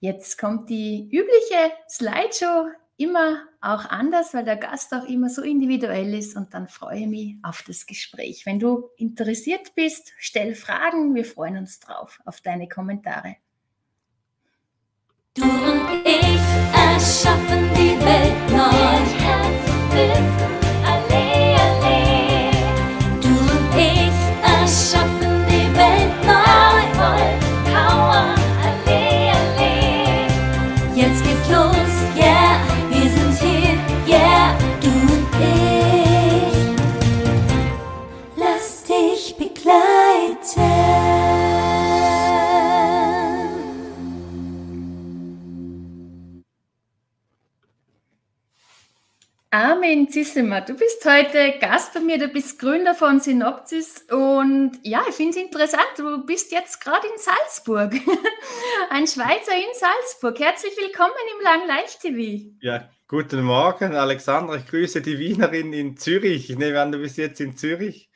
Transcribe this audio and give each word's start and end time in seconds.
Jetzt 0.00 0.38
kommt 0.38 0.70
die 0.70 1.08
übliche 1.10 1.72
Slideshow, 1.88 2.68
immer 2.96 3.42
auch 3.60 3.84
anders, 3.86 4.32
weil 4.32 4.44
der 4.44 4.56
Gast 4.56 4.94
auch 4.94 5.04
immer 5.04 5.28
so 5.28 5.42
individuell 5.42 6.14
ist 6.14 6.36
und 6.36 6.54
dann 6.54 6.68
freue 6.68 7.00
ich 7.00 7.06
mich 7.06 7.34
auf 7.42 7.62
das 7.66 7.86
Gespräch. 7.86 8.46
Wenn 8.46 8.58
du 8.58 8.88
interessiert 8.96 9.74
bist, 9.74 10.12
stell 10.18 10.54
Fragen, 10.54 11.14
wir 11.14 11.24
freuen 11.24 11.58
uns 11.58 11.80
drauf 11.80 12.20
auf 12.24 12.40
deine 12.40 12.68
Kommentare. 12.68 13.36
Du 15.34 15.44
und 15.44 16.04
ich 16.04 16.40
erschaffen 16.72 17.68
die 17.74 18.00
Welt 18.00 18.50
neu. 18.50 18.86
Armin 49.50 50.10
Zissemer, 50.10 50.60
du 50.60 50.74
bist 50.74 51.04
heute 51.04 51.54
Gast 51.60 51.94
bei 51.94 52.00
mir, 52.00 52.18
du 52.18 52.26
bist 52.26 52.58
Gründer 52.58 52.96
von 52.96 53.20
Synopsis 53.20 54.04
und 54.10 54.72
ja, 54.82 55.04
ich 55.08 55.14
finde 55.14 55.38
es 55.38 55.44
interessant, 55.44 55.86
du 55.96 56.26
bist 56.26 56.50
jetzt 56.50 56.80
gerade 56.80 57.06
in 57.06 57.16
Salzburg, 57.16 57.92
ein 58.90 59.06
Schweizer 59.06 59.54
in 59.54 59.72
Salzburg. 59.72 60.40
Herzlich 60.40 60.76
willkommen 60.76 61.14
im 61.36 61.44
Lang 61.44 61.68
Leicht 61.68 62.00
TV. 62.00 62.50
Ja, 62.60 62.90
guten 63.06 63.44
Morgen, 63.44 63.94
Alexandra. 63.94 64.56
Ich 64.56 64.66
grüße 64.66 65.00
die 65.00 65.16
Wienerin 65.16 65.72
in 65.72 65.96
Zürich. 65.96 66.50
Ich 66.50 66.58
nehme 66.58 66.80
an, 66.80 66.90
du 66.90 66.98
bist 66.98 67.16
jetzt 67.16 67.40
in 67.40 67.56
Zürich. 67.56 68.10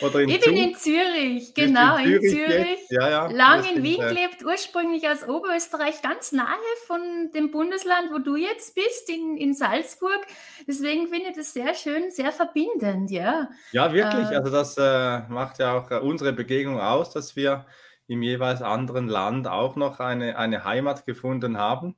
Oder 0.00 0.20
in 0.20 0.28
ich 0.30 0.40
Zug? 0.40 0.54
bin 0.54 0.64
in 0.64 0.74
Zürich, 0.74 1.54
genau, 1.54 1.96
in 1.96 2.04
Zürich. 2.04 2.22
In 2.22 2.30
Zürich. 2.30 2.78
Ja, 2.90 3.10
ja, 3.10 3.26
Lang 3.26 3.64
in 3.64 3.82
Wien 3.82 4.00
gelebt, 4.00 4.44
ursprünglich 4.44 5.08
aus 5.08 5.28
Oberösterreich, 5.28 6.00
ganz 6.00 6.32
nahe 6.32 6.56
von 6.86 7.30
dem 7.34 7.50
Bundesland, 7.50 8.10
wo 8.12 8.18
du 8.18 8.36
jetzt 8.36 8.74
bist, 8.74 9.08
in, 9.10 9.36
in 9.36 9.54
Salzburg. 9.54 10.20
Deswegen 10.66 11.08
finde 11.08 11.30
ich 11.30 11.36
das 11.36 11.52
sehr 11.52 11.74
schön, 11.74 12.10
sehr 12.10 12.32
verbindend, 12.32 13.10
ja. 13.10 13.48
Ja, 13.72 13.92
wirklich. 13.92 14.30
Äh, 14.30 14.36
also 14.36 14.50
das 14.50 14.76
äh, 14.78 15.28
macht 15.28 15.58
ja 15.58 15.78
auch 15.78 15.90
äh, 15.90 15.98
unsere 15.98 16.32
Begegnung 16.32 16.80
aus, 16.80 17.10
dass 17.10 17.36
wir 17.36 17.66
im 18.06 18.22
jeweils 18.22 18.62
anderen 18.62 19.08
Land 19.08 19.46
auch 19.46 19.76
noch 19.76 20.00
eine, 20.00 20.38
eine 20.38 20.64
Heimat 20.64 21.04
gefunden 21.06 21.58
haben. 21.58 21.94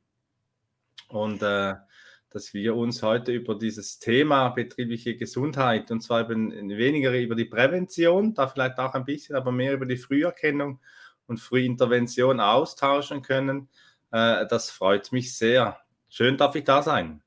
Und 1.08 1.42
äh, 1.42 1.74
dass 2.36 2.52
wir 2.52 2.76
uns 2.76 3.02
heute 3.02 3.32
über 3.32 3.54
dieses 3.54 3.98
Thema 3.98 4.50
betriebliche 4.50 5.16
Gesundheit 5.16 5.90
und 5.90 6.02
zwar 6.02 6.28
weniger 6.28 7.18
über 7.18 7.34
die 7.34 7.46
Prävention, 7.46 8.34
da 8.34 8.46
vielleicht 8.46 8.78
auch 8.78 8.92
ein 8.92 9.06
bisschen, 9.06 9.36
aber 9.36 9.52
mehr 9.52 9.72
über 9.72 9.86
die 9.86 9.96
Früherkennung 9.96 10.78
und 11.28 11.40
Frühintervention 11.40 12.38
austauschen 12.40 13.22
können. 13.22 13.70
Äh, 14.12 14.46
das 14.48 14.70
freut 14.70 15.12
mich 15.12 15.34
sehr. 15.34 15.80
Schön 16.10 16.36
darf 16.36 16.54
ich 16.56 16.64
da 16.64 16.82
sein. 16.82 17.22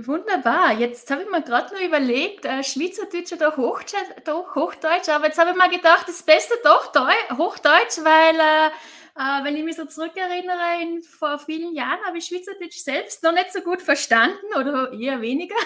Wunderbar. 0.00 0.74
Jetzt 0.78 1.10
habe 1.10 1.22
ich 1.22 1.30
mir 1.30 1.40
gerade 1.40 1.74
noch 1.74 1.80
überlegt, 1.80 2.44
äh, 2.44 2.62
Schweizerdeutsch 2.62 3.32
oder 3.32 3.56
Hochdeutsch, 3.56 5.08
aber 5.08 5.28
jetzt 5.28 5.38
habe 5.38 5.52
ich 5.52 5.56
mir 5.56 5.74
gedacht, 5.74 6.06
das 6.08 6.22
Beste 6.22 6.52
doch 6.62 6.92
Hochdeutsch, 7.38 8.04
weil 8.04 8.34
äh, 8.34 8.70
äh, 9.18 9.44
wenn 9.44 9.56
ich 9.56 9.64
mich 9.64 9.76
so 9.76 9.86
zurückerinnere, 9.86 10.82
in, 10.82 11.02
vor 11.02 11.38
vielen 11.38 11.74
Jahren 11.74 11.98
habe 12.06 12.18
ich 12.18 12.26
Schweizerdeutsch 12.26 12.76
selbst 12.76 13.22
noch 13.22 13.32
nicht 13.32 13.50
so 13.50 13.60
gut 13.60 13.80
verstanden 13.80 14.46
oder 14.58 14.92
eher 14.92 15.20
weniger. 15.20 15.54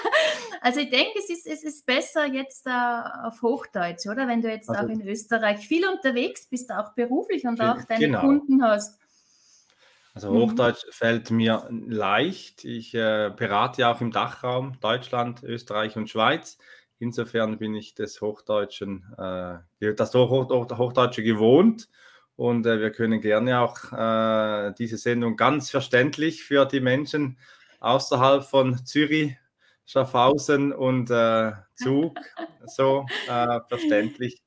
Also 0.62 0.81
ich 0.81 0.91
denke, 0.91 1.19
es 1.19 1.31
ist, 1.31 1.47
es 1.47 1.65
ist 1.65 1.87
besser 1.87 2.27
jetzt 2.27 2.66
äh, 2.66 2.71
auf 2.71 3.41
Hochdeutsch, 3.41 4.06
oder? 4.06 4.28
Wenn 4.28 4.43
du 4.43 4.50
jetzt 4.50 4.69
also, 4.69 4.84
auch 4.84 4.89
in 4.91 5.00
Österreich 5.09 5.66
viel 5.66 5.89
unterwegs 5.89 6.47
bist, 6.47 6.71
auch 6.71 6.93
beruflich 6.93 7.47
und 7.47 7.59
auch 7.62 7.83
deine 7.84 8.06
genau. 8.06 8.21
Kunden 8.21 8.62
hast. 8.62 9.00
Also 10.12 10.31
mhm. 10.31 10.43
Hochdeutsch 10.43 10.84
mhm. 10.87 10.93
fällt 10.93 11.31
mir 11.31 11.66
leicht. 11.71 12.66
Ich 12.66 12.94
äh, 12.94 13.33
berate 13.34 13.81
ja 13.81 13.94
auch 13.94 14.03
im 14.03 14.12
Dachraum 14.12 14.78
Deutschland, 14.81 15.43
Österreich 15.43 15.97
und 15.97 16.10
Schweiz. 16.10 16.59
Insofern 16.99 17.56
bin 17.56 17.75
ich 17.75 17.94
des 17.94 18.21
Hochdeutschen, 18.21 19.06
äh, 19.16 19.94
das 19.94 20.15
Hochdeutsche 20.15 21.22
gewohnt 21.22 21.89
und 22.41 22.65
äh, 22.65 22.81
wir 22.81 22.91
können 22.91 23.21
gerne 23.21 23.61
auch 23.61 23.93
äh, 23.93 24.73
diese 24.78 24.97
Sendung 24.97 25.37
ganz 25.37 25.69
verständlich 25.71 26.43
für 26.43 26.65
die 26.65 26.81
Menschen 26.81 27.37
außerhalb 27.81 28.45
von 28.45 28.83
Zürich, 28.87 29.37
Schaffhausen 29.84 30.73
und 30.73 31.11
äh, 31.11 31.53
Zug 31.75 32.17
so 32.67 33.05
äh, 33.28 33.61
verständlich, 33.69 34.43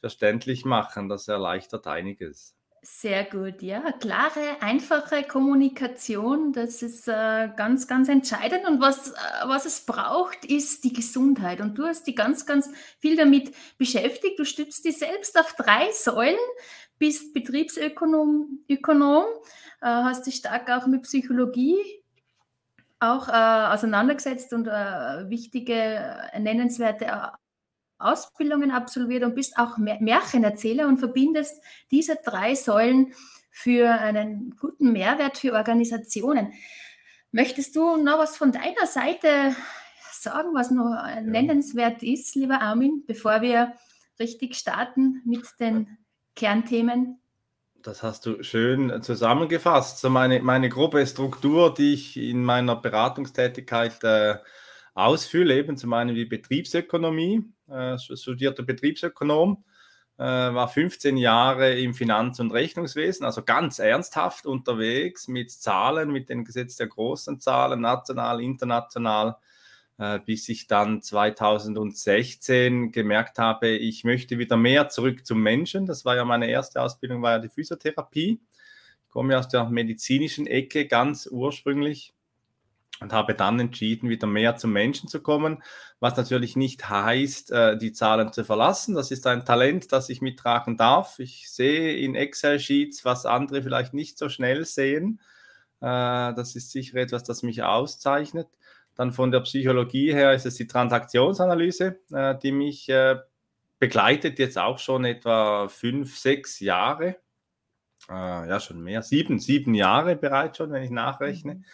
verständlich 0.00 0.64
machen. 0.64 1.08
Das 1.08 1.28
erleichtert 1.28 1.86
einiges. 1.86 2.56
Sehr 2.82 3.24
gut, 3.24 3.62
ja. 3.62 3.92
Klare, 3.92 4.60
einfache 4.60 5.22
Kommunikation, 5.22 6.52
das 6.52 6.82
ist 6.82 7.06
äh, 7.06 7.50
ganz, 7.54 7.86
ganz 7.86 8.08
entscheidend. 8.08 8.66
Und 8.66 8.80
was, 8.80 9.12
äh, 9.12 9.14
was 9.44 9.66
es 9.66 9.86
braucht, 9.86 10.46
ist 10.46 10.82
die 10.82 10.94
Gesundheit. 10.94 11.60
Und 11.60 11.78
du 11.78 11.84
hast 11.84 12.08
dich 12.08 12.16
ganz, 12.16 12.44
ganz 12.44 12.70
viel 12.98 13.16
damit 13.16 13.52
beschäftigt. 13.78 14.36
Du 14.38 14.44
stützt 14.44 14.84
dich 14.84 14.98
selbst 14.98 15.38
auf 15.38 15.54
drei 15.56 15.92
Säulen 15.92 16.38
bist 17.00 17.34
Betriebsökonom, 17.34 18.60
Ökonom, 18.68 19.24
äh, 19.80 19.86
hast 19.86 20.26
dich 20.26 20.36
stark 20.36 20.70
auch 20.70 20.86
mit 20.86 21.02
Psychologie 21.02 21.76
auch 23.00 23.28
äh, 23.28 23.74
auseinandergesetzt 23.74 24.52
und 24.52 24.66
äh, 24.68 25.28
wichtige, 25.30 25.72
äh, 25.72 26.38
nennenswerte 26.38 27.06
äh, 27.06 27.28
Ausbildungen 27.98 28.70
absolviert 28.70 29.24
und 29.24 29.34
bist 29.34 29.58
auch 29.58 29.78
Märchenerzähler 29.78 30.86
und 30.86 30.98
verbindest 30.98 31.62
diese 31.90 32.16
drei 32.22 32.54
Säulen 32.54 33.14
für 33.50 33.90
einen 33.90 34.54
guten 34.58 34.92
Mehrwert 34.92 35.38
für 35.38 35.54
Organisationen. 35.54 36.52
Möchtest 37.32 37.74
du 37.76 37.96
noch 37.96 38.18
was 38.18 38.36
von 38.36 38.52
deiner 38.52 38.86
Seite 38.86 39.54
sagen, 40.12 40.50
was 40.54 40.70
noch 40.70 40.94
nennenswert 41.22 42.02
ist, 42.02 42.34
lieber 42.36 42.60
Armin, 42.60 43.04
bevor 43.06 43.42
wir 43.42 43.74
richtig 44.18 44.56
starten 44.56 45.22
mit 45.24 45.44
den 45.58 45.98
Kernthemen? 46.36 47.20
Das 47.82 48.02
hast 48.02 48.26
du 48.26 48.42
schön 48.42 49.02
zusammengefasst. 49.02 50.00
So 50.00 50.10
meine, 50.10 50.40
meine 50.40 50.68
grobe 50.68 51.06
Struktur, 51.06 51.72
die 51.72 51.94
ich 51.94 52.16
in 52.16 52.44
meiner 52.44 52.76
Beratungstätigkeit 52.76 54.04
äh, 54.04 54.36
ausfühle, 54.94 55.56
eben 55.56 55.76
zum 55.76 55.92
einen 55.94 56.14
wie 56.14 56.26
Betriebsökonomie, 56.26 57.44
äh, 57.68 57.96
studierter 57.98 58.64
Betriebsökonom, 58.64 59.64
äh, 60.18 60.22
war 60.22 60.68
15 60.68 61.16
Jahre 61.16 61.78
im 61.80 61.94
Finanz- 61.94 62.40
und 62.40 62.52
Rechnungswesen, 62.52 63.24
also 63.24 63.42
ganz 63.42 63.78
ernsthaft 63.78 64.44
unterwegs 64.44 65.28
mit 65.28 65.50
Zahlen, 65.50 66.10
mit 66.10 66.28
den 66.28 66.44
Gesetz 66.44 66.76
der 66.76 66.88
großen 66.88 67.40
Zahlen, 67.40 67.80
national, 67.80 68.42
international, 68.42 69.36
bis 70.24 70.48
ich 70.48 70.66
dann 70.66 71.02
2016 71.02 72.90
gemerkt 72.90 73.38
habe, 73.38 73.68
ich 73.68 74.04
möchte 74.04 74.38
wieder 74.38 74.56
mehr 74.56 74.88
zurück 74.88 75.26
zum 75.26 75.42
Menschen. 75.42 75.84
Das 75.84 76.06
war 76.06 76.16
ja 76.16 76.24
meine 76.24 76.48
erste 76.48 76.80
Ausbildung, 76.80 77.20
war 77.20 77.32
ja 77.32 77.38
die 77.38 77.50
Physiotherapie. 77.50 78.40
Ich 79.04 79.10
komme 79.10 79.38
aus 79.38 79.48
der 79.48 79.68
medizinischen 79.68 80.46
Ecke 80.46 80.86
ganz 80.86 81.26
ursprünglich 81.30 82.14
und 83.00 83.12
habe 83.12 83.34
dann 83.34 83.58
entschieden, 83.58 84.08
wieder 84.08 84.26
mehr 84.26 84.56
zum 84.56 84.72
Menschen 84.72 85.08
zu 85.08 85.20
kommen, 85.20 85.62
was 86.00 86.16
natürlich 86.16 86.54
nicht 86.54 86.88
heißt, 86.88 87.50
äh, 87.50 87.78
die 87.78 87.92
Zahlen 87.92 88.32
zu 88.32 88.44
verlassen. 88.44 88.94
Das 88.94 89.10
ist 89.10 89.26
ein 89.26 89.44
Talent, 89.44 89.92
das 89.92 90.10
ich 90.10 90.20
mittragen 90.20 90.76
darf. 90.76 91.18
Ich 91.18 91.50
sehe 91.50 91.96
in 91.96 92.14
Excel-Sheets, 92.14 93.04
was 93.04 93.26
andere 93.26 93.62
vielleicht 93.62 93.94
nicht 93.94 94.18
so 94.18 94.28
schnell 94.28 94.64
sehen. 94.64 95.20
Äh, 95.80 96.34
das 96.34 96.54
ist 96.56 96.70
sicher 96.70 96.96
etwas, 96.96 97.24
das 97.24 97.42
mich 97.42 97.62
auszeichnet. 97.62 98.48
Dann 98.94 99.12
von 99.12 99.30
der 99.30 99.40
Psychologie 99.40 100.12
her 100.12 100.34
ist 100.34 100.46
es 100.46 100.56
die 100.56 100.66
Transaktionsanalyse, 100.66 102.00
äh, 102.12 102.36
die 102.38 102.52
mich 102.52 102.88
äh, 102.88 103.16
begleitet 103.78 104.38
jetzt 104.38 104.58
auch 104.58 104.78
schon 104.78 105.04
etwa 105.04 105.68
fünf, 105.68 106.18
sechs 106.18 106.60
Jahre. 106.60 107.16
Äh, 108.08 108.48
ja, 108.48 108.60
schon 108.60 108.82
mehr, 108.82 109.02
sieben, 109.02 109.38
sieben 109.38 109.74
Jahre 109.74 110.16
bereits 110.16 110.58
schon, 110.58 110.72
wenn 110.72 110.82
ich 110.82 110.90
nachrechne, 110.90 111.54
mhm. 111.54 111.64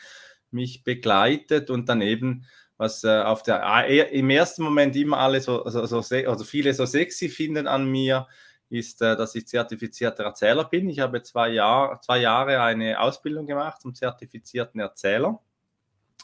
mich 0.50 0.84
begleitet 0.84 1.70
und 1.70 1.88
dann 1.88 2.00
eben 2.00 2.46
was 2.78 3.04
äh, 3.04 3.22
auf 3.22 3.42
der 3.42 3.62
äh, 3.88 4.18
im 4.18 4.28
ersten 4.28 4.62
Moment 4.62 4.94
immer 4.96 5.18
alle 5.18 5.40
so, 5.40 5.66
so, 5.68 5.86
so, 5.86 5.98
also 5.98 6.44
viele 6.44 6.74
so 6.74 6.84
sexy 6.84 7.28
finden 7.28 7.66
an 7.66 7.90
mir, 7.90 8.26
ist, 8.68 9.00
äh, 9.02 9.16
dass 9.16 9.34
ich 9.34 9.46
zertifizierter 9.46 10.24
Erzähler 10.24 10.64
bin. 10.64 10.88
Ich 10.88 11.00
habe 11.00 11.22
zwei, 11.22 11.50
Jahr, 11.50 12.00
zwei 12.02 12.18
Jahre 12.18 12.60
eine 12.60 13.00
Ausbildung 13.00 13.46
gemacht 13.46 13.80
zum 13.80 13.94
zertifizierten 13.94 14.80
Erzähler 14.80 15.40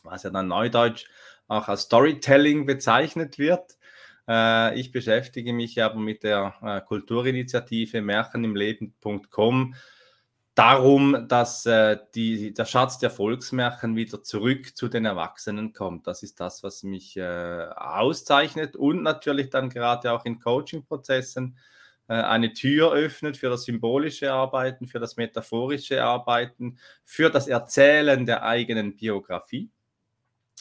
was 0.03 0.23
ja 0.23 0.31
dann 0.31 0.49
neudeutsch 0.49 1.07
auch 1.49 1.69
als 1.69 1.83
Storytelling 1.83 2.67
bezeichnet 2.67 3.39
wird. 3.39 3.77
Äh, 4.29 4.79
ich 4.79 4.93
beschäftige 4.93 5.53
mich 5.53 5.83
aber 5.83 5.99
mit 5.99 6.23
der 6.23 6.55
äh, 6.63 6.81
Kulturinitiative 6.81 8.01
Märchenimleben.com 8.01 9.75
darum, 10.55 11.27
dass 11.29 11.67
äh, 11.67 11.99
die, 12.15 12.55
der 12.55 12.65
Schatz 12.65 12.99
der 12.99 13.11
Volksmärchen 13.11 13.97
wieder 13.97 14.23
zurück 14.23 14.77
zu 14.77 14.89
den 14.89 15.05
Erwachsenen 15.05 15.73
kommt. 15.73 16.07
Das 16.07 16.23
ist 16.23 16.41
das, 16.41 16.63
was 16.63 16.83
mich 16.83 17.21
auszeichnet 17.21 18.77
und 18.77 19.03
natürlich 19.03 19.51
dann 19.51 19.71
gerade 19.71 20.13
auch 20.13 20.25
in 20.25 20.39
Coaching-Prozessen 20.39 21.59
eine 22.09 22.53
Tür 22.53 22.93
öffnet 22.93 23.39
für 23.39 23.49
das 23.49 23.65
symbolische 23.65 24.33
Arbeiten, 24.33 24.87
für 24.87 24.99
das 24.99 25.17
metaphorische 25.17 26.05
Arbeiten, 26.05 26.79
für 27.05 27.31
das 27.31 27.49
Erzählen 27.49 28.27
der 28.27 28.43
eigenen 28.43 28.97
Biografie. 28.97 29.71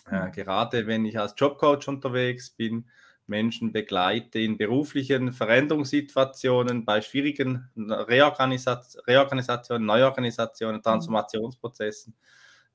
Äh, 0.09 0.27
mhm. 0.27 0.31
gerade 0.31 0.87
wenn 0.87 1.05
ich 1.05 1.19
als 1.19 1.33
Jobcoach 1.37 1.87
unterwegs 1.87 2.49
bin, 2.49 2.85
Menschen 3.27 3.71
begleite 3.71 4.39
in 4.39 4.57
beruflichen 4.57 5.31
Veränderungssituationen, 5.31 6.85
bei 6.85 7.01
schwierigen 7.01 7.69
Reorganisat 7.77 8.97
Reorganisationen, 9.07 9.85
Neuorganisationen, 9.85 10.77
mhm. 10.77 10.83
Transformationsprozessen, 10.83 12.13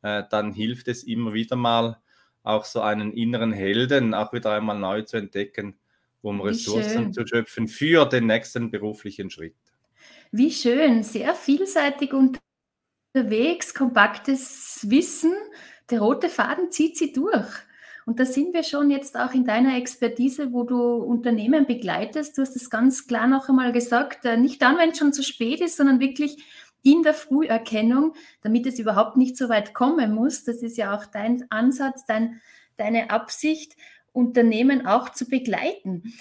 äh, 0.02 0.23
dann 0.31 0.52
hilft 0.52 0.88
es 0.88 1.05
immer 1.05 1.32
wieder 1.32 1.56
mal, 1.56 1.99
auch 2.43 2.64
so 2.64 2.81
einen 2.81 3.12
inneren 3.12 3.52
Helden 3.52 4.14
auch 4.14 4.32
wieder 4.32 4.52
einmal 4.52 4.79
neu 4.79 5.02
zu 5.02 5.17
entdecken, 5.17 5.79
um 6.22 6.38
Wie 6.38 6.49
Ressourcen 6.49 7.05
schön. 7.05 7.12
zu 7.12 7.26
schöpfen 7.26 7.67
für 7.67 8.06
den 8.06 8.26
nächsten 8.26 8.70
beruflichen 8.70 9.31
Schritt. 9.31 9.56
Wie 10.31 10.52
schön, 10.52 11.02
sehr 11.02 11.34
vielseitig 11.34 12.12
unterwegs, 12.12 13.75
kompaktes 13.75 14.87
Wissen 14.88 15.34
der 15.90 16.00
rote 16.00 16.28
Faden 16.28 16.70
zieht 16.70 16.96
sie 16.96 17.12
durch. 17.12 17.46
Und 18.06 18.20
da 18.20 18.24
sind 18.24 18.54
wir 18.54 18.62
schon 18.62 18.90
jetzt 18.90 19.18
auch 19.18 19.34
in 19.34 19.44
deiner 19.44 19.76
Expertise, 19.76 20.52
wo 20.52 20.62
du 20.62 20.94
Unternehmen 20.94 21.66
begleitest. 21.66 22.38
Du 22.38 22.42
hast 22.42 22.54
es 22.54 22.70
ganz 22.70 23.08
klar 23.08 23.26
noch 23.26 23.48
einmal 23.48 23.72
gesagt, 23.72 24.24
äh, 24.24 24.36
nicht 24.36 24.62
dann, 24.62 24.78
wenn 24.78 24.90
es 24.90 24.98
schon 24.98 25.12
zu 25.12 25.24
spät 25.24 25.60
ist, 25.60 25.76
sondern 25.76 25.98
wirklich 25.98 26.44
in 26.84 27.02
der 27.02 27.14
Früherkennung, 27.14 28.14
damit 28.42 28.64
es 28.66 28.78
überhaupt 28.78 29.16
nicht 29.16 29.36
so 29.36 29.48
weit 29.48 29.74
kommen 29.74 30.14
muss. 30.14 30.44
Das 30.44 30.62
ist 30.62 30.76
ja 30.76 30.96
auch 30.96 31.04
dein 31.04 31.50
Ansatz, 31.50 32.06
dein, 32.06 32.40
deine 32.76 33.10
Absicht, 33.10 33.76
Unternehmen 34.12 34.86
auch 34.86 35.10
zu 35.10 35.28
begleiten. 35.28 36.14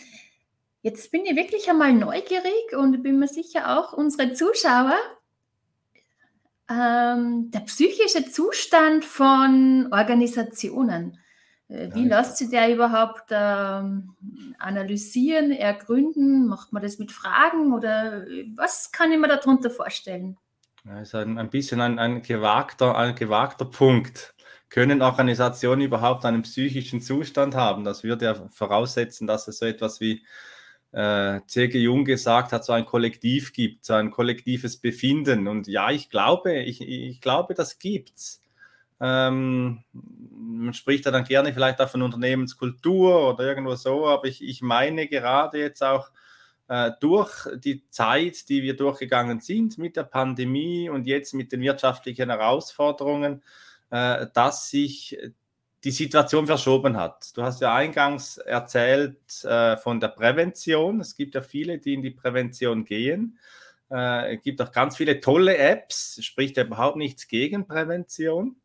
Jetzt 0.81 1.11
bin 1.11 1.23
ich 1.25 1.35
wirklich 1.35 1.69
einmal 1.69 1.93
neugierig 1.93 2.75
und 2.75 3.03
bin 3.03 3.19
mir 3.19 3.27
sicher 3.27 3.77
auch 3.77 3.93
unsere 3.93 4.33
Zuschauer, 4.33 4.97
ähm, 6.69 7.51
der 7.51 7.59
psychische 7.61 8.29
Zustand 8.29 9.05
von 9.05 9.87
Organisationen. 9.91 11.19
Äh, 11.67 11.89
wie 11.93 12.07
ja, 12.07 12.19
lässt 12.19 12.37
sich 12.37 12.49
der 12.49 12.73
überhaupt 12.73 13.25
ähm, 13.31 14.15
analysieren, 14.59 15.51
ergründen? 15.51 16.47
Macht 16.47 16.73
man 16.73 16.81
das 16.81 16.99
mit 16.99 17.11
Fragen 17.11 17.73
oder 17.73 18.25
was 18.55 18.91
kann 18.91 19.11
ich 19.11 19.19
mir 19.19 19.27
darunter 19.27 19.69
vorstellen? 19.69 20.37
Ja, 20.85 21.01
ist 21.01 21.15
ein, 21.15 21.37
ein 21.39 21.49
bisschen 21.49 21.81
ein, 21.81 21.97
ein, 21.97 22.21
gewagter, 22.21 22.95
ein 22.95 23.15
gewagter 23.15 23.65
Punkt. 23.65 24.35
Können 24.69 25.01
Organisationen 25.01 25.81
überhaupt 25.81 26.25
einen 26.25 26.43
psychischen 26.43 27.01
Zustand 27.01 27.55
haben? 27.55 27.83
Das 27.83 28.03
würde 28.03 28.25
ja 28.25 28.35
voraussetzen, 28.49 29.25
dass 29.25 29.47
es 29.47 29.59
so 29.59 29.65
etwas 29.65 29.99
wie 29.99 30.25
äh, 30.95 31.41
C.G. 31.45 31.77
Jung 31.77 32.05
gesagt 32.05 32.53
hat, 32.53 32.63
so 32.63 32.71
ein 32.71 32.85
Kollektiv 32.85 33.51
gibt, 33.51 33.83
so 33.83 33.93
ein 33.95 34.11
kollektives 34.11 34.77
Befinden. 34.77 35.49
Und 35.49 35.67
ja, 35.67 35.91
ich 35.91 36.09
glaube, 36.09 36.59
ich, 36.59 36.79
ich 36.81 37.19
glaube, 37.19 37.53
das 37.53 37.79
gibt's. 37.79 38.41
Ähm, 39.01 39.83
man 39.91 40.73
spricht 40.73 41.03
ja 41.03 41.11
dann 41.11 41.25
gerne 41.25 41.53
vielleicht 41.53 41.81
auch 41.81 41.89
von 41.89 42.01
Unternehmenskultur 42.01 43.33
oder 43.33 43.43
irgendwo 43.43 43.75
so, 43.75 44.07
aber 44.07 44.25
ich, 44.25 44.41
ich 44.41 44.61
meine 44.61 45.09
gerade 45.09 45.59
jetzt 45.59 45.83
auch 45.83 46.11
äh, 46.69 46.91
durch 47.01 47.45
die 47.57 47.83
Zeit, 47.89 48.47
die 48.47 48.63
wir 48.63 48.77
durchgegangen 48.77 49.41
sind 49.41 49.77
mit 49.77 49.97
der 49.97 50.03
Pandemie 50.03 50.87
und 50.87 51.07
jetzt 51.07 51.33
mit 51.33 51.51
den 51.51 51.59
wirtschaftlichen 51.59 52.29
Herausforderungen, 52.29 53.43
äh, 53.89 54.27
dass 54.33 54.69
sich 54.69 55.17
die 55.85 55.91
Situation 55.91 56.47
verschoben 56.47 56.97
hat. 56.97 57.37
Du 57.37 57.43
hast 57.43 57.61
ja 57.61 57.73
eingangs 57.73 58.37
erzählt 58.37 59.43
äh, 59.43 59.77
von 59.77 59.99
der 59.99 60.07
Prävention. 60.07 60.99
Es 60.99 61.15
gibt 61.15 61.35
ja 61.35 61.41
viele, 61.41 61.77
die 61.77 61.93
in 61.93 62.01
die 62.01 62.09
Prävention 62.09 62.85
gehen. 62.85 63.37
Äh, 63.91 64.35
es 64.35 64.41
gibt 64.41 64.59
auch 64.63 64.71
ganz 64.71 64.97
viele 64.97 65.19
tolle 65.19 65.55
Apps, 65.57 66.23
spricht 66.25 66.57
ja 66.57 66.63
überhaupt 66.63 66.97
nichts 66.97 67.27
gegen 67.27 67.67
Prävention. 67.67 68.55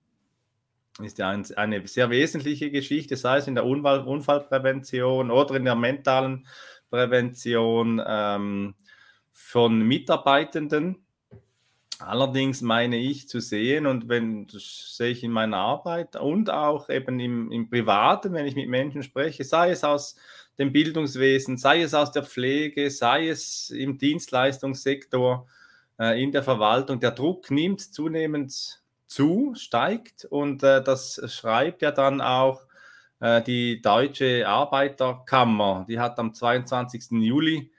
Ist 1.02 1.18
ja 1.18 1.28
ein, 1.28 1.46
eine 1.56 1.86
sehr 1.86 2.08
wesentliche 2.08 2.70
Geschichte, 2.70 3.16
sei 3.16 3.36
es 3.36 3.46
in 3.46 3.54
der 3.54 3.66
Unfall, 3.66 4.00
Unfallprävention 4.00 5.30
oder 5.30 5.56
in 5.56 5.66
der 5.66 5.74
mentalen 5.74 6.46
Prävention 6.88 8.02
ähm, 8.04 8.74
von 9.30 9.82
Mitarbeitenden 9.82 11.04
Allerdings 12.00 12.62
meine 12.62 12.96
ich 12.96 13.28
zu 13.28 13.40
sehen, 13.40 13.86
und 13.86 14.08
wenn 14.08 14.46
das 14.46 14.96
sehe 14.96 15.10
ich 15.10 15.22
in 15.22 15.32
meiner 15.32 15.58
Arbeit 15.58 16.16
und 16.16 16.50
auch 16.50 16.88
eben 16.88 17.20
im, 17.20 17.52
im 17.52 17.68
Privaten, 17.68 18.32
wenn 18.32 18.46
ich 18.46 18.54
mit 18.54 18.68
Menschen 18.68 19.02
spreche, 19.02 19.44
sei 19.44 19.70
es 19.70 19.84
aus 19.84 20.16
dem 20.58 20.72
Bildungswesen, 20.72 21.56
sei 21.58 21.82
es 21.82 21.94
aus 21.94 22.12
der 22.12 22.24
Pflege, 22.24 22.90
sei 22.90 23.28
es 23.28 23.70
im 23.70 23.98
Dienstleistungssektor, 23.98 25.46
äh, 25.98 26.22
in 26.22 26.32
der 26.32 26.42
Verwaltung, 26.42 27.00
der 27.00 27.12
Druck 27.12 27.50
nimmt 27.50 27.80
zunehmend 27.80 28.82
zu, 29.06 29.54
steigt 29.56 30.24
und 30.24 30.62
äh, 30.62 30.82
das 30.82 31.20
schreibt 31.26 31.82
ja 31.82 31.90
dann 31.90 32.20
auch 32.20 32.62
äh, 33.20 33.42
die 33.42 33.80
Deutsche 33.82 34.48
Arbeiterkammer. 34.48 35.84
Die 35.88 35.98
hat 35.98 36.18
am 36.18 36.32
22. 36.32 37.10
Juli 37.10 37.69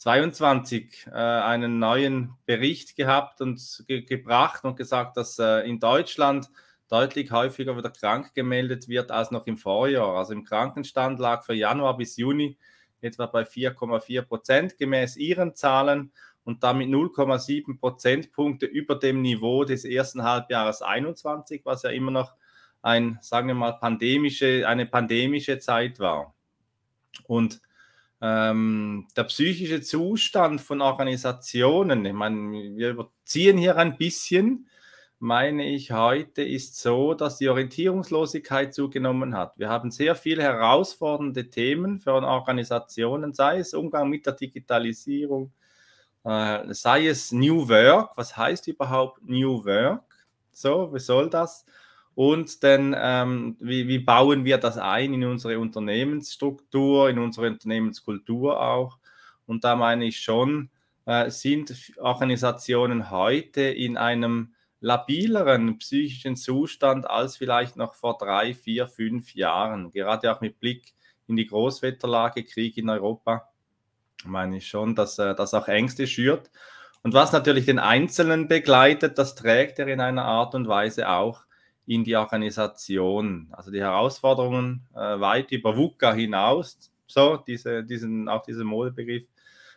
22 0.00 1.08
äh, 1.08 1.10
einen 1.10 1.78
neuen 1.78 2.32
Bericht 2.46 2.96
gehabt 2.96 3.42
und 3.42 3.84
ge 3.86 4.00
gebracht 4.00 4.64
und 4.64 4.76
gesagt, 4.76 5.18
dass 5.18 5.38
äh, 5.38 5.68
in 5.68 5.78
Deutschland 5.78 6.48
deutlich 6.88 7.30
häufiger 7.32 7.76
wieder 7.76 7.90
krank 7.90 8.32
gemeldet 8.34 8.88
wird 8.88 9.10
als 9.10 9.30
noch 9.30 9.46
im 9.46 9.58
Vorjahr. 9.58 10.16
Also 10.16 10.32
im 10.32 10.44
Krankenstand 10.44 11.20
lag 11.20 11.44
für 11.44 11.52
Januar 11.52 11.98
bis 11.98 12.16
Juni 12.16 12.56
etwa 13.02 13.26
bei 13.26 13.42
4,4 13.42 14.22
Prozent 14.22 14.78
gemäß 14.78 15.18
ihren 15.18 15.54
Zahlen 15.54 16.12
und 16.44 16.62
damit 16.64 16.88
0,7 16.88 17.78
Prozentpunkte 17.78 18.64
über 18.64 18.94
dem 18.94 19.20
Niveau 19.20 19.64
des 19.64 19.84
ersten 19.84 20.22
Halbjahres 20.22 20.80
21, 20.80 21.60
was 21.66 21.82
ja 21.82 21.90
immer 21.90 22.10
noch 22.10 22.34
ein, 22.80 23.18
sagen 23.20 23.48
wir 23.48 23.54
mal, 23.54 23.72
pandemische, 23.72 24.66
eine 24.66 24.86
pandemische 24.86 25.58
Zeit 25.58 26.00
war. 26.00 26.34
Und 27.24 27.60
ähm, 28.20 29.08
der 29.16 29.24
psychische 29.24 29.80
Zustand 29.80 30.60
von 30.60 30.82
Organisationen, 30.82 32.04
ich 32.04 32.12
meine, 32.12 32.52
wir 32.76 32.90
überziehen 32.90 33.56
hier 33.56 33.76
ein 33.76 33.96
bisschen, 33.96 34.68
meine 35.18 35.66
ich, 35.66 35.92
heute 35.92 36.42
ist 36.42 36.78
so, 36.78 37.12
dass 37.14 37.36
die 37.36 37.48
Orientierungslosigkeit 37.48 38.72
zugenommen 38.74 39.36
hat. 39.36 39.58
Wir 39.58 39.68
haben 39.68 39.90
sehr 39.90 40.14
viele 40.14 40.42
herausfordernde 40.42 41.50
Themen 41.50 41.98
für 41.98 42.14
Organisationen, 42.14 43.34
sei 43.34 43.58
es 43.58 43.74
Umgang 43.74 44.08
mit 44.08 44.24
der 44.24 44.32
Digitalisierung, 44.32 45.52
äh, 46.24 46.72
sei 46.72 47.06
es 47.08 47.32
New 47.32 47.68
Work. 47.68 48.16
Was 48.16 48.36
heißt 48.36 48.68
überhaupt 48.68 49.22
New 49.22 49.64
Work? 49.64 50.04
So, 50.52 50.92
wie 50.94 51.00
soll 51.00 51.28
das? 51.28 51.66
Und 52.20 52.62
dann, 52.64 52.94
ähm, 52.98 53.56
wie, 53.60 53.88
wie 53.88 53.98
bauen 53.98 54.44
wir 54.44 54.58
das 54.58 54.76
ein 54.76 55.14
in 55.14 55.24
unsere 55.24 55.58
Unternehmensstruktur, 55.58 57.08
in 57.08 57.18
unsere 57.18 57.46
Unternehmenskultur 57.46 58.60
auch. 58.60 58.98
Und 59.46 59.64
da 59.64 59.74
meine 59.74 60.04
ich 60.04 60.20
schon, 60.20 60.68
äh, 61.06 61.30
sind 61.30 61.74
Organisationen 61.96 63.10
heute 63.10 63.62
in 63.62 63.96
einem 63.96 64.52
labileren 64.80 65.78
psychischen 65.78 66.36
Zustand 66.36 67.08
als 67.08 67.38
vielleicht 67.38 67.76
noch 67.76 67.94
vor 67.94 68.18
drei, 68.18 68.52
vier, 68.52 68.86
fünf 68.86 69.34
Jahren. 69.34 69.90
Gerade 69.90 70.30
auch 70.30 70.42
mit 70.42 70.60
Blick 70.60 70.92
in 71.26 71.36
die 71.36 71.46
Großwetterlage, 71.46 72.44
Krieg 72.44 72.76
in 72.76 72.90
Europa, 72.90 73.48
meine 74.26 74.58
ich 74.58 74.68
schon, 74.68 74.94
dass 74.94 75.18
äh, 75.18 75.34
das 75.34 75.54
auch 75.54 75.68
Ängste 75.68 76.06
schürt. 76.06 76.50
Und 77.02 77.14
was 77.14 77.32
natürlich 77.32 77.64
den 77.64 77.78
Einzelnen 77.78 78.46
begleitet, 78.46 79.16
das 79.16 79.36
trägt 79.36 79.78
er 79.78 79.88
in 79.88 80.02
einer 80.02 80.26
Art 80.26 80.54
und 80.54 80.68
Weise 80.68 81.08
auch 81.08 81.46
in 81.90 82.04
die 82.04 82.14
Organisation. 82.14 83.48
Also 83.50 83.72
die 83.72 83.80
Herausforderungen 83.80 84.86
äh, 84.94 85.18
weit 85.18 85.50
über 85.50 85.76
VUCA 85.76 86.12
hinaus, 86.12 86.78
so 87.08 87.36
diese, 87.36 87.82
diesen, 87.82 88.28
auch 88.28 88.44
dieser 88.44 88.62
Modebegriff. 88.62 89.26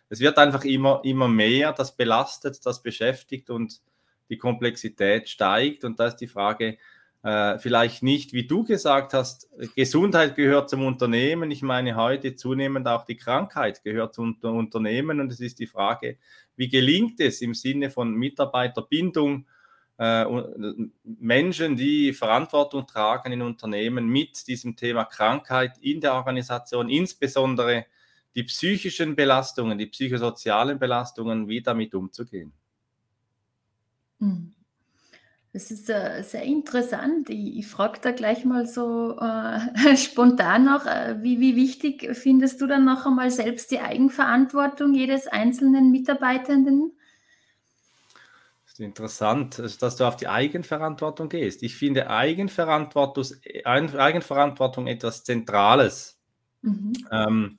Es 0.09 0.19
wird 0.19 0.37
einfach 0.37 0.63
immer, 0.63 1.01
immer 1.03 1.27
mehr, 1.27 1.73
das 1.73 1.95
belastet, 1.95 2.63
das 2.67 2.83
beschäftigt 2.83 3.49
und 3.49 3.81
die 4.29 4.37
Komplexität 4.37 5.27
steigt. 5.27 5.85
Und 5.85 5.99
da 5.99 6.05
ist 6.05 6.17
die 6.17 6.27
Frage, 6.27 6.77
äh, 7.23 7.57
vielleicht 7.57 8.03
nicht, 8.03 8.31
wie 8.31 8.45
du 8.45 8.63
gesagt 8.63 9.15
hast, 9.15 9.49
Gesundheit 9.75 10.35
gehört 10.35 10.69
zum 10.69 10.85
Unternehmen. 10.85 11.49
Ich 11.49 11.63
meine 11.63 11.95
heute 11.95 12.35
zunehmend 12.35 12.87
auch 12.87 13.05
die 13.05 13.17
Krankheit 13.17 13.83
gehört 13.83 14.13
zum 14.13 14.37
Unternehmen. 14.39 15.19
Und 15.19 15.31
es 15.31 15.39
ist 15.39 15.57
die 15.57 15.65
Frage, 15.65 16.19
wie 16.57 16.69
gelingt 16.69 17.19
es 17.19 17.41
im 17.41 17.55
Sinne 17.55 17.89
von 17.89 18.13
Mitarbeiterbindung, 18.13 19.47
äh, 19.97 20.25
Menschen, 21.03 21.75
die 21.75 22.13
Verantwortung 22.13 22.87
tragen 22.87 23.31
in 23.31 23.41
Unternehmen 23.41 24.07
mit 24.07 24.47
diesem 24.47 24.75
Thema 24.75 25.05
Krankheit 25.05 25.77
in 25.79 26.01
der 26.01 26.13
Organisation, 26.13 26.89
insbesondere 26.89 27.85
die 28.35 28.43
psychischen 28.43 29.15
Belastungen, 29.15 29.77
die 29.77 29.85
psychosozialen 29.85 30.79
Belastungen, 30.79 31.47
wie 31.47 31.61
damit 31.61 31.93
umzugehen. 31.93 32.51
Hm. 34.19 34.53
Das 35.53 35.69
ist 35.69 35.87
äh, 35.87 36.23
sehr 36.23 36.41
interessant. 36.41 37.29
Ich, 37.29 37.57
ich 37.59 37.67
frage 37.67 37.99
da 38.01 38.11
gleich 38.11 38.43
mal 38.43 38.65
so 38.65 39.19
äh, 39.19 39.95
spontan 39.97 40.65
noch, 40.65 40.87
äh, 40.87 41.17
wie, 41.21 41.39
wie 41.39 41.55
wichtig 41.55 42.09
findest 42.13 42.59
du 42.59 42.65
dann 42.65 42.85
noch 42.85 43.05
einmal 43.05 43.29
selbst 43.29 43.69
die 43.69 43.79
Eigenverantwortung 43.79 44.95
jedes 44.95 45.27
einzelnen 45.27 45.91
Mitarbeitenden? 45.91 46.93
Interessant, 48.79 49.61
dass 49.81 49.95
du 49.95 50.05
auf 50.05 50.15
die 50.15 50.27
Eigenverantwortung 50.27 51.29
gehst. 51.29 51.61
Ich 51.61 51.75
finde 51.75 52.09
Eigenverantwortung, 52.09 53.25
Eigenverantwortung 53.65 54.87
etwas 54.87 55.23
Zentrales. 55.23 56.19
Mhm. 56.61 56.93
Ähm, 57.11 57.57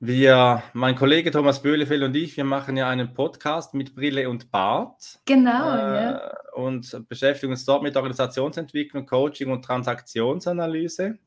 wir, 0.00 0.62
mein 0.74 0.94
Kollege 0.94 1.32
Thomas 1.32 1.60
Böhlefeld 1.60 2.04
und 2.04 2.14
ich, 2.14 2.36
wir 2.36 2.44
machen 2.44 2.76
ja 2.76 2.88
einen 2.88 3.12
Podcast 3.14 3.74
mit 3.74 3.96
Brille 3.96 4.30
und 4.30 4.52
Bart. 4.52 5.18
Genau, 5.24 5.74
äh, 5.74 6.02
ja. 6.04 6.32
Und 6.54 7.08
beschäftigen 7.08 7.50
uns 7.50 7.64
dort 7.64 7.82
mit 7.82 7.96
Organisationsentwicklung, 7.96 9.06
Coaching 9.06 9.50
und 9.50 9.64
Transaktionsanalyse. 9.64 11.18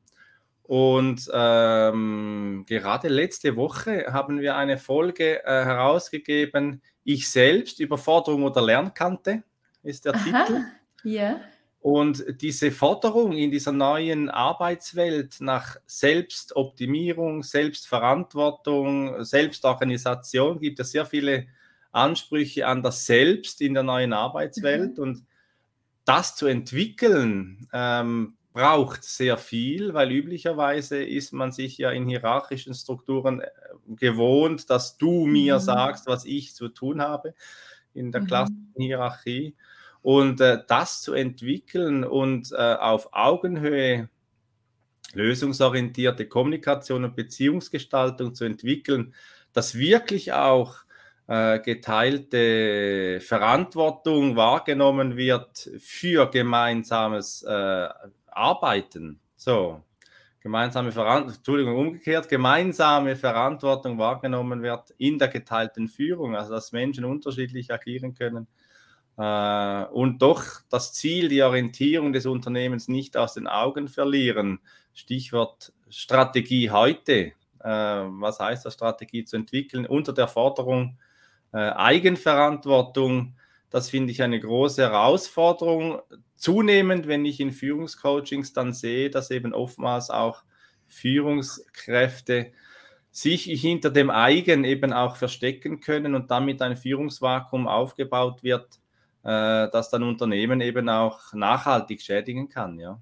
Und 0.63 1.29
ähm, 1.33 2.65
gerade 2.67 3.07
letzte 3.09 3.55
Woche 3.55 4.05
haben 4.11 4.39
wir 4.39 4.55
eine 4.55 4.77
Folge 4.77 5.43
äh, 5.43 5.65
herausgegeben, 5.65 6.81
Ich 7.03 7.29
selbst, 7.29 7.79
Überforderung 7.79 8.43
oder 8.43 8.61
Lernkante, 8.61 9.43
ist 9.83 10.05
der 10.05 10.15
Aha, 10.15 10.23
Titel. 10.45 10.63
Ja. 11.03 11.41
Und 11.81 12.23
diese 12.41 12.69
Forderung 12.71 13.33
in 13.33 13.49
dieser 13.49 13.71
neuen 13.71 14.29
Arbeitswelt 14.29 15.37
nach 15.39 15.77
Selbstoptimierung, 15.87 17.41
Selbstverantwortung, 17.41 19.23
Selbstorganisation 19.23 20.59
gibt 20.59 20.79
es 20.79 20.91
sehr 20.91 21.07
viele 21.07 21.47
Ansprüche 21.91 22.67
an 22.67 22.83
das 22.83 23.07
Selbst 23.07 23.61
in 23.61 23.73
der 23.73 23.81
neuen 23.81 24.13
Arbeitswelt. 24.13 24.97
Mhm. 24.97 25.03
Und 25.03 25.25
das 26.05 26.35
zu 26.35 26.45
entwickeln, 26.45 27.67
ähm, 27.73 28.37
braucht 28.53 29.03
sehr 29.03 29.37
viel, 29.37 29.93
weil 29.93 30.11
üblicherweise 30.11 31.03
ist 31.03 31.31
man 31.33 31.51
sich 31.51 31.77
ja 31.77 31.91
in 31.91 32.07
hierarchischen 32.07 32.73
Strukturen 32.73 33.41
äh, 33.41 33.47
gewohnt, 33.87 34.69
dass 34.69 34.97
du 34.97 35.25
mir 35.25 35.55
mhm. 35.55 35.61
sagst, 35.61 36.07
was 36.07 36.25
ich 36.25 36.53
zu 36.53 36.69
tun 36.69 37.01
habe 37.01 37.33
in 37.93 38.11
der 38.11 38.21
mhm. 38.21 38.27
Klassenhierarchie. 38.27 39.55
Und 40.01 40.41
äh, 40.41 40.59
das 40.67 41.01
zu 41.01 41.13
entwickeln 41.13 42.03
und 42.03 42.51
äh, 42.51 42.55
auf 42.55 43.09
Augenhöhe 43.13 44.09
lösungsorientierte 45.13 46.27
Kommunikation 46.27 47.03
und 47.03 47.15
Beziehungsgestaltung 47.15 48.33
zu 48.33 48.45
entwickeln, 48.45 49.13
dass 49.53 49.75
wirklich 49.75 50.33
auch 50.33 50.77
äh, 51.27 51.59
geteilte 51.59 53.19
Verantwortung 53.21 54.35
wahrgenommen 54.35 55.17
wird 55.17 55.69
für 55.79 56.29
gemeinsames 56.29 57.43
äh, 57.43 57.89
Arbeiten. 58.31 59.19
So, 59.35 59.83
gemeinsame 60.39 60.91
Verantwortung, 60.91 61.37
Entschuldigung, 61.37 61.77
umgekehrt, 61.77 62.29
gemeinsame 62.29 63.15
Verantwortung 63.15 63.97
wahrgenommen 63.97 64.61
wird 64.61 64.91
in 64.97 65.19
der 65.19 65.27
geteilten 65.27 65.87
Führung, 65.87 66.35
also 66.35 66.51
dass 66.51 66.71
Menschen 66.71 67.05
unterschiedlich 67.05 67.71
agieren 67.71 68.13
können 68.13 68.47
äh, 69.17 69.85
und 69.91 70.21
doch 70.21 70.43
das 70.69 70.93
Ziel, 70.93 71.29
die 71.29 71.43
Orientierung 71.43 72.13
des 72.13 72.25
Unternehmens 72.25 72.87
nicht 72.87 73.17
aus 73.17 73.33
den 73.33 73.47
Augen 73.47 73.87
verlieren. 73.87 74.59
Stichwort 74.93 75.73
Strategie 75.89 76.71
heute. 76.71 77.33
Äh, 77.59 77.63
was 77.63 78.39
heißt 78.39 78.65
das, 78.65 78.73
Strategie 78.73 79.23
zu 79.25 79.35
entwickeln 79.35 79.85
unter 79.85 80.13
der 80.13 80.27
Forderung 80.27 80.97
äh, 81.53 81.57
Eigenverantwortung? 81.57 83.35
Das 83.69 83.89
finde 83.89 84.11
ich 84.11 84.23
eine 84.23 84.39
große 84.39 84.81
Herausforderung. 84.81 86.01
Zunehmend, 86.41 87.07
wenn 87.07 87.23
ich 87.23 87.39
in 87.39 87.51
Führungscoachings 87.51 88.51
dann 88.51 88.73
sehe, 88.73 89.11
dass 89.11 89.29
eben 89.29 89.53
oftmals 89.53 90.09
auch 90.09 90.43
Führungskräfte 90.87 92.51
sich 93.11 93.43
hinter 93.43 93.91
dem 93.91 94.09
Eigen 94.09 94.63
eben 94.63 94.91
auch 94.91 95.17
verstecken 95.17 95.81
können 95.81 96.15
und 96.15 96.31
damit 96.31 96.63
ein 96.63 96.75
Führungsvakuum 96.75 97.67
aufgebaut 97.67 98.41
wird, 98.41 98.79
äh, 99.21 99.69
das 99.69 99.91
dann 99.91 100.01
Unternehmen 100.01 100.61
eben 100.61 100.89
auch 100.89 101.31
nachhaltig 101.33 102.01
schädigen 102.01 102.49
kann. 102.49 102.79
Ja. 102.79 102.99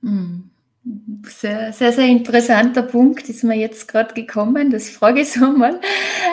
Mhm. 0.00 0.50
Sehr, 1.24 1.72
sehr, 1.72 1.92
sehr 1.92 2.06
interessanter 2.06 2.82
Punkt 2.82 3.28
ist 3.28 3.42
mir 3.42 3.56
jetzt 3.56 3.88
gerade 3.88 4.14
gekommen, 4.14 4.70
das 4.70 4.88
frage 4.88 5.22
ich 5.22 5.32
so 5.32 5.50
mal. 5.50 5.80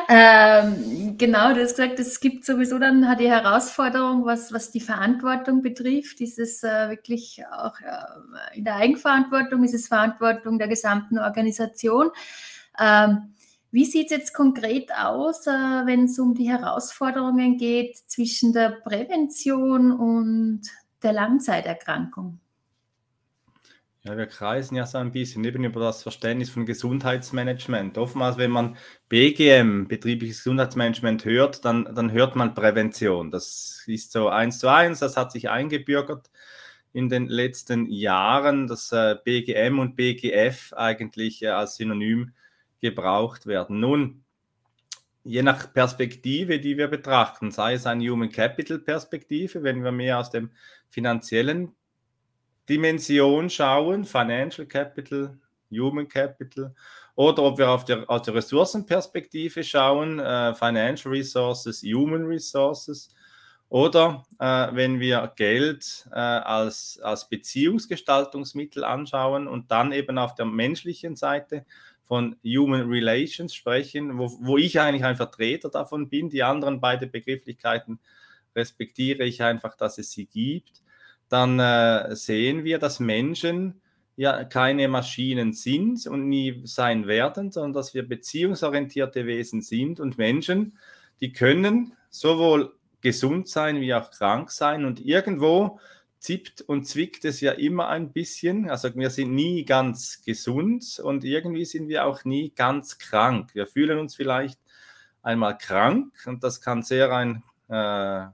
Ähm, 0.07 1.15
genau, 1.17 1.53
du 1.53 1.62
hast 1.62 1.75
gesagt, 1.75 2.00
es 2.00 2.19
gibt 2.19 2.45
sowieso 2.45 2.77
dann 2.77 3.01
die 3.17 3.31
Herausforderung, 3.31 4.25
was, 4.25 4.53
was 4.53 4.69
die 4.69 4.79
Verantwortung 4.79 5.63
betrifft. 5.63 6.22
Ist 6.22 6.38
es 6.38 6.62
äh, 6.62 6.89
wirklich 6.89 7.43
auch 7.51 7.79
äh, 7.79 8.57
in 8.57 8.65
der 8.65 8.75
Eigenverantwortung, 8.75 9.63
ist 9.63 9.74
es 9.74 9.88
Verantwortung 9.88 10.60
der 10.60 10.67
gesamten 10.67 11.17
Organisation? 11.17 12.12
Ähm, 12.79 13.33
wie 13.72 13.86
sieht 13.86 14.12
es 14.12 14.17
jetzt 14.17 14.33
konkret 14.36 14.91
aus, 14.95 15.48
äh, 15.48 15.51
wenn 15.51 16.03
es 16.03 16.19
um 16.19 16.36
die 16.36 16.48
Herausforderungen 16.48 17.57
geht 17.57 17.98
zwischen 18.05 18.53
der 18.53 18.69
Prävention 18.69 19.91
und 19.91 20.62
der 21.01 21.13
Langzeiterkrankung? 21.13 22.39
Ja, 24.05 24.17
wir 24.17 24.25
kreisen 24.27 24.75
ja 24.75 24.86
so 24.86 24.98
ein 24.98 25.13
bisschen 25.13 25.45
eben 25.45 25.63
über 25.63 25.79
das 25.79 26.03
Verständnis 26.03 26.50
von 26.50 26.65
Gesundheitsmanagement. 26.65 27.98
Oftmals, 27.98 28.36
wenn 28.36 28.51
man 28.51 28.75
BGM, 29.07 29.88
betriebliches 29.88 30.39
Gesundheitsmanagement, 30.39 31.24
hört, 31.24 31.63
dann, 31.63 31.86
dann 31.95 32.12
hört 32.12 32.36
man 32.36 32.53
Prävention. 32.53 33.31
Das 33.31 33.83
ist 33.88 34.12
so 34.12 34.27
eins 34.27 34.60
zu 34.60 34.67
eins, 34.67 35.00
das 35.00 35.15
hat 35.15 35.31
sich 35.31 35.50
eingebürgert 35.50 36.29
in 36.91 37.07
den 37.07 37.27
letzten 37.27 37.86
Jahren, 37.86 38.67
dass 38.67 38.91
äh, 38.91 39.15
BGM 39.24 39.79
und 39.79 39.95
BGF 39.95 40.74
eigentlich 40.74 41.41
äh, 41.41 41.48
als 41.48 41.77
Synonym 41.77 42.33
gebraucht 42.81 43.48
werden. 43.48 43.79
Nun, 43.79 44.25
je 45.24 45.43
nach 45.43 45.74
Perspektive, 45.74 46.60
die 46.60 46.77
wir 46.77 46.89
betrachten, 46.89 47.51
sei 47.51 47.75
es 47.75 47.86
eine 47.86 48.05
Human 48.10 48.31
Capital 48.31 48.79
Perspektive, 48.79 49.63
wenn 49.63 49.81
wir 49.81 49.93
mehr 49.93 50.19
aus 50.19 50.29
dem 50.29 50.51
finanziellen 50.89 51.74
Dimension 52.70 53.50
schauen, 53.50 54.05
Financial 54.05 54.65
Capital, 54.67 55.38
Human 55.72 56.08
Capital, 56.08 56.74
oder 57.15 57.43
ob 57.43 57.58
wir 57.58 57.70
auf 57.70 57.86
der, 57.86 58.10
aus 58.10 58.24
der 58.24 58.36
Ressourcenperspektive 58.36 59.63
schauen, 59.63 60.20
äh, 60.20 60.53
Financial 60.53 61.13
Resources, 61.13 61.84
Human 61.84 62.25
Resources, 62.25 63.10
oder 63.74 64.24
äh, 64.38 64.67
wenn 64.74 65.00
wir 65.00 65.34
Geld 65.36 66.08
äh, 66.12 66.20
als, 66.20 67.00
als 67.01 67.27
Beziehungsgestaltungsmittel 67.27 68.84
anschauen 68.84 69.48
und 69.48 69.72
dann 69.72 69.91
eben 69.91 70.20
auf 70.20 70.36
der 70.36 70.46
menschlichen 70.46 71.15
Seite 71.15 71.65
von 72.03 72.36
Human 72.43 72.88
Relations 72.88 73.55
sprechen, 73.55 74.20
wo, 74.20 74.29
wo 74.41 74.58
ich 74.60 74.79
eigentlich 74.79 75.05
ein 75.05 75.15
Vertreter 75.15 75.70
davon 75.70 76.08
bin. 76.08 76.29
Die 76.29 76.43
anderen 76.43 76.82
beiden 76.82 77.10
Begrifflichkeiten 77.10 78.00
respektiere 78.55 79.24
ich 79.24 79.41
einfach, 79.41 79.75
dass 79.75 79.98
es 79.98 80.12
sie 80.12 80.27
gibt. 80.27 80.82
Dann 81.29 81.59
äh, 81.59 82.15
sehen 82.15 82.63
wir, 82.63 82.79
dass 82.79 82.99
Menschen 82.99 83.81
ja 84.15 84.43
keine 84.43 84.87
Maschinen 84.87 85.53
sind 85.53 86.05
und 86.07 86.29
nie 86.29 86.61
sein 86.65 87.07
werden, 87.07 87.51
sondern 87.51 87.73
dass 87.73 87.93
wir 87.93 88.07
beziehungsorientierte 88.07 89.25
Wesen 89.25 89.61
sind 89.61 89.99
und 89.99 90.17
Menschen, 90.17 90.77
die 91.19 91.33
können 91.33 91.93
sowohl 92.09 92.75
gesund 93.01 93.47
sein 93.47 93.81
wie 93.81 93.93
auch 93.93 94.11
krank 94.11 94.51
sein 94.51 94.85
und 94.85 95.03
irgendwo 95.03 95.79
zippt 96.19 96.61
und 96.61 96.85
zwickt 96.87 97.25
es 97.25 97.41
ja 97.41 97.51
immer 97.51 97.89
ein 97.89 98.13
bisschen. 98.13 98.69
Also 98.69 98.95
wir 98.95 99.09
sind 99.09 99.35
nie 99.35 99.65
ganz 99.65 100.23
gesund 100.23 101.01
und 101.03 101.25
irgendwie 101.25 101.65
sind 101.65 101.89
wir 101.89 102.05
auch 102.05 102.23
nie 102.23 102.53
ganz 102.55 102.97
krank. 102.97 103.53
Wir 103.53 103.67
fühlen 103.67 103.99
uns 103.99 104.15
vielleicht 104.15 104.57
einmal 105.21 105.57
krank 105.57 106.13
und 106.25 106.43
das 106.43 106.61
kann 106.61 106.81
sehr 106.81 107.11
ein, 107.11 107.43
äh, 107.67 108.27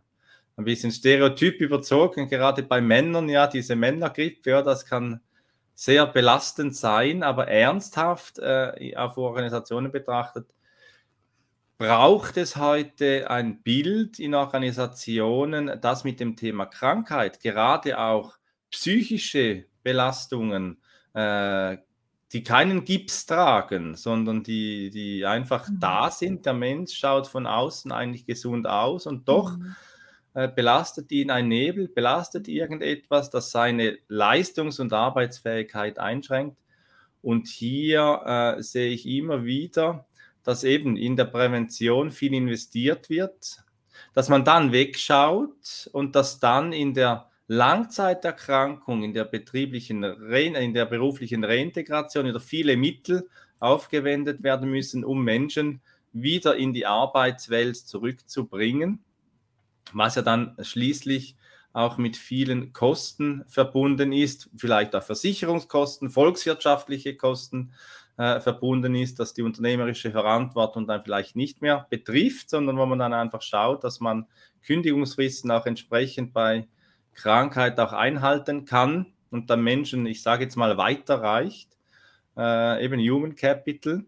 ein 0.59 0.65
bisschen 0.65 0.91
stereotyp 0.91 1.61
überzogen, 1.61 2.27
gerade 2.27 2.63
bei 2.63 2.81
Männern, 2.81 3.29
ja, 3.29 3.47
diese 3.47 3.77
Männergrippe, 3.77 4.49
ja, 4.49 4.61
das 4.61 4.85
kann 4.85 5.21
sehr 5.73 6.05
belastend 6.05 6.75
sein, 6.75 7.23
aber 7.23 7.47
ernsthaft 7.47 8.39
äh, 8.39 8.93
auf 8.97 9.17
Organisationen 9.17 9.89
betrachtet, 9.89 10.53
braucht 11.77 12.35
es 12.35 12.57
heute 12.57 13.29
ein 13.29 13.61
Bild 13.61 14.19
in 14.19 14.35
Organisationen, 14.35 15.79
das 15.79 16.03
mit 16.03 16.19
dem 16.19 16.35
Thema 16.35 16.65
Krankheit, 16.65 17.39
gerade 17.39 17.97
auch 17.97 18.37
psychische 18.69 19.63
Belastungen, 19.81 20.81
äh, 21.13 21.77
die 22.33 22.43
keinen 22.43 22.83
Gips 22.83 23.25
tragen, 23.25 23.95
sondern 23.95 24.43
die, 24.43 24.89
die 24.89 25.25
einfach 25.25 25.69
mhm. 25.69 25.79
da 25.79 26.11
sind. 26.11 26.45
Der 26.45 26.53
Mensch 26.53 26.97
schaut 26.97 27.27
von 27.27 27.47
außen 27.47 27.93
eigentlich 27.93 28.25
gesund 28.25 28.67
aus 28.67 29.07
und 29.07 29.29
doch 29.29 29.57
mhm. 29.57 29.75
Äh, 30.39 30.47
belastet 30.47 31.11
ihn 31.11 31.31
ein 31.31 31.49
Nebel, 31.49 31.89
belastet 31.89 32.47
irgendetwas, 32.47 33.29
das 33.29 33.51
seine 33.51 33.97
Leistungs- 34.07 34.79
und 34.79 34.93
Arbeitsfähigkeit 34.93 35.99
einschränkt. 35.99 36.55
Und 37.21 37.49
hier 37.49 38.21
äh, 38.25 38.63
sehe 38.63 38.89
ich 38.89 39.05
immer 39.05 39.43
wieder, 39.43 40.07
dass 40.43 40.63
eben 40.63 40.95
in 40.95 41.17
der 41.17 41.25
Prävention 41.25 42.09
viel 42.09 42.33
investiert 42.33 43.09
wird, 43.09 43.57
dass 44.13 44.29
man 44.29 44.45
dann 44.45 44.71
wegschaut 44.71 45.89
und 45.91 46.15
dass 46.15 46.39
dann 46.39 46.71
in 46.71 46.93
der 46.93 47.29
Langzeiterkrankung, 47.47 49.03
in 49.03 49.11
der 49.11 49.25
betrieblichen, 49.25 50.05
Re 50.05 50.43
in 50.43 50.73
der 50.73 50.85
beruflichen 50.85 51.43
Reintegration 51.43 52.27
wieder 52.27 52.39
viele 52.39 52.77
Mittel 52.77 53.27
aufgewendet 53.59 54.41
werden 54.41 54.71
müssen, 54.71 55.03
um 55.03 55.21
Menschen 55.21 55.81
wieder 56.13 56.55
in 56.55 56.71
die 56.71 56.85
Arbeitswelt 56.85 57.75
zurückzubringen 57.75 59.03
was 59.93 60.15
ja 60.15 60.21
dann 60.21 60.55
schließlich 60.61 61.35
auch 61.73 61.97
mit 61.97 62.17
vielen 62.17 62.73
Kosten 62.73 63.43
verbunden 63.47 64.11
ist, 64.11 64.49
vielleicht 64.57 64.95
auch 64.95 65.03
Versicherungskosten, 65.03 66.09
volkswirtschaftliche 66.09 67.15
Kosten 67.15 67.71
äh, 68.17 68.39
verbunden 68.39 68.95
ist, 68.95 69.19
dass 69.19 69.33
die 69.33 69.43
unternehmerische 69.43 70.11
Verantwortung 70.11 70.87
dann 70.87 71.01
vielleicht 71.03 71.35
nicht 71.35 71.61
mehr 71.61 71.87
betrifft, 71.89 72.49
sondern 72.49 72.77
wo 72.77 72.85
man 72.85 72.99
dann 72.99 73.13
einfach 73.13 73.41
schaut, 73.41 73.83
dass 73.83 73.99
man 73.99 74.27
Kündigungsfristen 74.65 75.51
auch 75.51 75.65
entsprechend 75.65 76.33
bei 76.33 76.67
Krankheit 77.13 77.79
auch 77.79 77.93
einhalten 77.93 78.65
kann 78.65 79.13
und 79.29 79.49
dann 79.49 79.61
Menschen, 79.61 80.05
ich 80.05 80.21
sage 80.21 80.43
jetzt 80.43 80.55
mal, 80.55 80.77
weiterreicht. 80.77 81.69
Äh, 82.37 82.83
eben 82.83 82.99
Human 82.99 83.35
Capital 83.35 84.05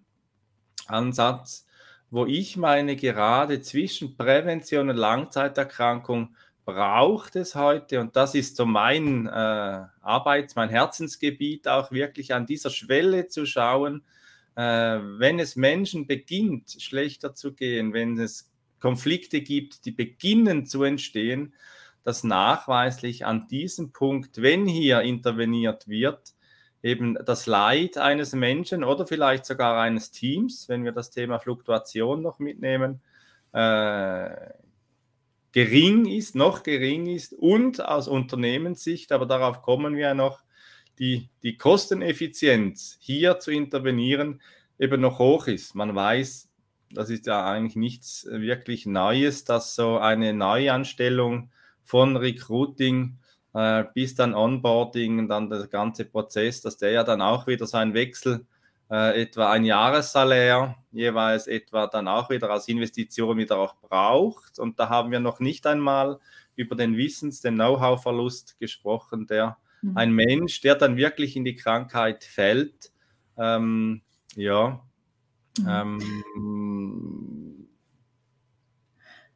Ansatz 0.88 1.66
wo 2.12 2.26
ich 2.26 2.58
meine, 2.58 2.98
gerade 2.98 3.62
zwischen 3.62 4.18
Prävention 4.18 4.90
und 4.90 4.98
Langzeiterkrankung 4.98 6.36
braucht 6.66 7.38
es 7.38 7.56
heute, 7.56 8.02
und 8.02 8.16
das 8.16 8.36
ist 8.36 8.58
so 8.58 8.66
mein 8.66 9.28
äh, 9.28 9.30
Arbeits-, 10.02 10.56
mein 10.56 10.70
Herzensgebiet, 10.70 11.68
auch 11.70 11.92
wirklich 11.92 12.34
an 12.34 12.46
dieser 12.46 12.70
Schwelle 12.70 13.28
zu 13.28 13.46
schauen, 13.46 14.04
äh, 14.56 14.62
wenn 14.62 15.40
es 15.40 15.56
Menschen 15.56 16.06
beginnt, 16.06 16.78
schlechter 16.80 17.34
zu 17.34 17.54
gehen, 17.54 17.94
wenn 17.94 18.20
es 18.20 18.52
Konflikte 18.82 19.42
gibt, 19.42 19.86
die 19.86 19.92
beginnen 19.92 20.66
zu 20.66 20.84
entstehen, 20.84 21.54
dass 22.04 22.26
nachweislich 22.26 23.26
an 23.26 23.48
diesem 23.48 23.94
Punkt, 23.94 24.42
wenn 24.42 24.66
hier 24.68 25.02
interveniert 25.02 25.88
wird, 25.88 26.34
eben 26.84 27.18
das 27.26 27.46
Leid 27.46 27.98
eines 27.98 28.34
Menschen 28.34 28.84
oder 28.84 29.06
vielleicht 29.06 29.46
sogar 29.46 29.80
eines 29.80 30.12
Teams, 30.12 30.68
wenn 30.68 30.84
wir 30.84 30.92
das 30.92 31.12
Thema 31.12 31.40
Fluktuation 31.40 32.22
noch 32.22 32.40
mitnehmen, 32.40 33.02
äh, 33.54 34.30
gering 35.52 36.06
ist, 36.06 36.36
noch 36.36 36.64
gering 36.64 37.08
ist 37.08 37.34
und 37.34 37.84
aus 37.84 38.08
Unternehmenssicht, 38.08 39.12
aber 39.12 39.26
darauf 39.26 39.62
kommen 39.62 39.96
wir 39.96 40.08
ja 40.08 40.14
noch, 40.14 40.44
die, 41.00 41.30
die 41.42 41.58
Kosteneffizienz 41.58 42.98
hier 43.00 43.40
zu 43.40 43.52
intervenieren 43.52 44.42
eben 44.78 45.02
noch 45.02 45.20
hoch 45.20 45.48
ist. 45.48 45.74
Man 45.74 45.96
weiß, 45.96 46.50
das 46.92 47.10
ist 47.10 47.26
ja 47.26 47.46
eigentlich 47.46 47.76
nichts 47.76 48.28
wirklich 48.30 48.86
Neues, 48.86 49.44
dass 49.44 49.76
so 49.76 49.98
eine 49.98 50.34
Neuanstellung 50.34 51.52
von 51.84 52.18
Recruiting 52.18 53.18
äh, 53.54 53.84
bis 53.94 54.16
dann 54.16 54.34
Onboarding 54.34 55.20
und 55.20 55.28
dann 55.28 55.50
der 55.50 55.68
ganze 55.68 56.06
Prozess, 56.06 56.62
dass 56.62 56.78
der 56.78 56.92
ja 56.92 57.04
dann 57.04 57.22
auch 57.22 57.48
wieder 57.48 57.68
seinen 57.68 57.94
Wechsel 57.94 58.46
äh, 58.90 59.22
etwa 59.22 59.52
ein 59.52 59.64
Jahressalär 59.64 60.76
jeweils 60.92 61.48
etwa 61.48 61.88
dann 61.88 62.08
auch 62.08 62.30
wieder 62.30 62.50
als 62.50 62.68
Investition 62.68 63.38
wieder 63.38 63.58
auch 63.58 63.76
braucht. 63.76 64.60
Und 64.60 64.80
da 64.80 64.90
haben 64.90 65.12
wir 65.12 65.20
noch 65.20 65.40
nicht 65.40 65.66
einmal 65.66 66.20
über 66.56 66.76
den 66.76 66.98
Wissens-, 66.98 67.42
den 67.42 67.56
Know-how-Verlust 67.56 68.60
gesprochen, 68.60 69.28
der 69.28 69.58
mhm. 69.82 69.98
ein 69.98 70.12
Mensch, 70.12 70.62
der 70.62 70.76
dann 70.76 70.98
wirklich 70.98 71.36
in 71.36 71.46
die 71.46 71.56
Krankheit 71.56 72.24
fällt, 72.24 72.92
ähm, 73.38 74.02
ja, 74.36 74.82
mhm. 75.58 75.68
ähm, 75.68 77.31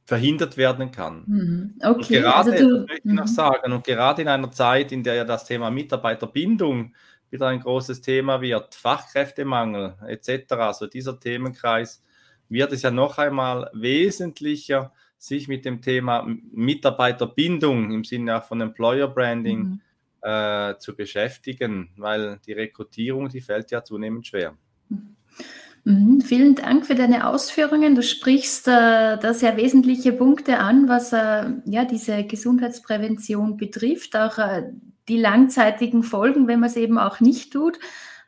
verhindert 0.05 0.55
werden 0.55 0.91
kann. 0.91 1.23
Mhm. 1.25 1.73
Okay, 1.81 2.17
und 2.17 2.23
gerade, 2.23 2.51
also 2.51 2.51
du, 2.51 2.79
möchte 2.85 3.07
ich 3.07 3.13
noch 3.13 3.23
mhm. 3.23 3.27
sagen, 3.27 3.73
und 3.73 3.83
gerade 3.83 4.21
in 4.21 4.27
einer 4.27 4.51
Zeit, 4.51 4.91
in 4.91 5.03
der 5.03 5.15
ja 5.15 5.23
das 5.25 5.45
Thema 5.45 5.71
Mitarbeiterbindung 5.71 6.93
wieder 7.31 7.47
ein 7.47 7.59
großes 7.59 8.01
Thema 8.01 8.39
wird, 8.39 8.75
Fachkräftemangel 8.75 9.95
etc., 10.07 10.51
also 10.53 10.85
dieser 10.87 11.19
Themenkreis, 11.19 12.03
wird 12.49 12.71
es 12.71 12.83
ja 12.83 12.91
noch 12.91 13.17
einmal 13.17 13.69
wesentlicher, 13.73 14.93
sich 15.17 15.47
mit 15.47 15.65
dem 15.65 15.81
Thema 15.81 16.27
Mitarbeiterbindung 16.51 17.91
im 17.91 18.03
Sinne 18.03 18.37
auch 18.37 18.43
von 18.43 18.61
Employer 18.61 19.07
Branding 19.07 19.59
mhm. 19.59 19.81
äh, 20.21 20.77
zu 20.77 20.95
beschäftigen, 20.95 21.89
weil 21.97 22.39
die 22.45 22.53
Rekrutierung, 22.53 23.29
die 23.29 23.41
fällt 23.41 23.71
ja 23.71 23.83
zunehmend 23.83 24.27
schwer. 24.27 24.55
Mhm. 24.89 25.15
Mhm, 25.87 26.21
vielen 26.21 26.55
Dank 26.55 26.87
für 26.87 26.95
deine 26.95 27.27
Ausführungen. 27.27 27.93
Du 27.93 28.01
sprichst 28.01 28.67
äh, 28.67 28.71
da 29.17 29.33
sehr 29.35 29.55
wesentliche 29.55 30.13
Punkte 30.13 30.57
an, 30.57 30.89
was 30.89 31.13
äh, 31.13 31.45
ja, 31.65 31.85
diese 31.85 32.23
Gesundheitsprävention 32.23 33.55
betrifft, 33.55 34.15
auch 34.15 34.39
äh, 34.39 34.63
die 35.07 35.19
langzeitigen 35.19 36.01
Folgen, 36.01 36.47
wenn 36.47 36.59
man 36.59 36.71
es 36.71 36.75
eben 36.75 36.97
auch 36.97 37.19
nicht 37.19 37.53
tut, 37.53 37.77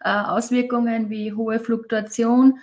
äh, 0.01 0.09
Auswirkungen 0.09 1.09
wie 1.09 1.33
hohe 1.33 1.59
Fluktuation, 1.59 2.59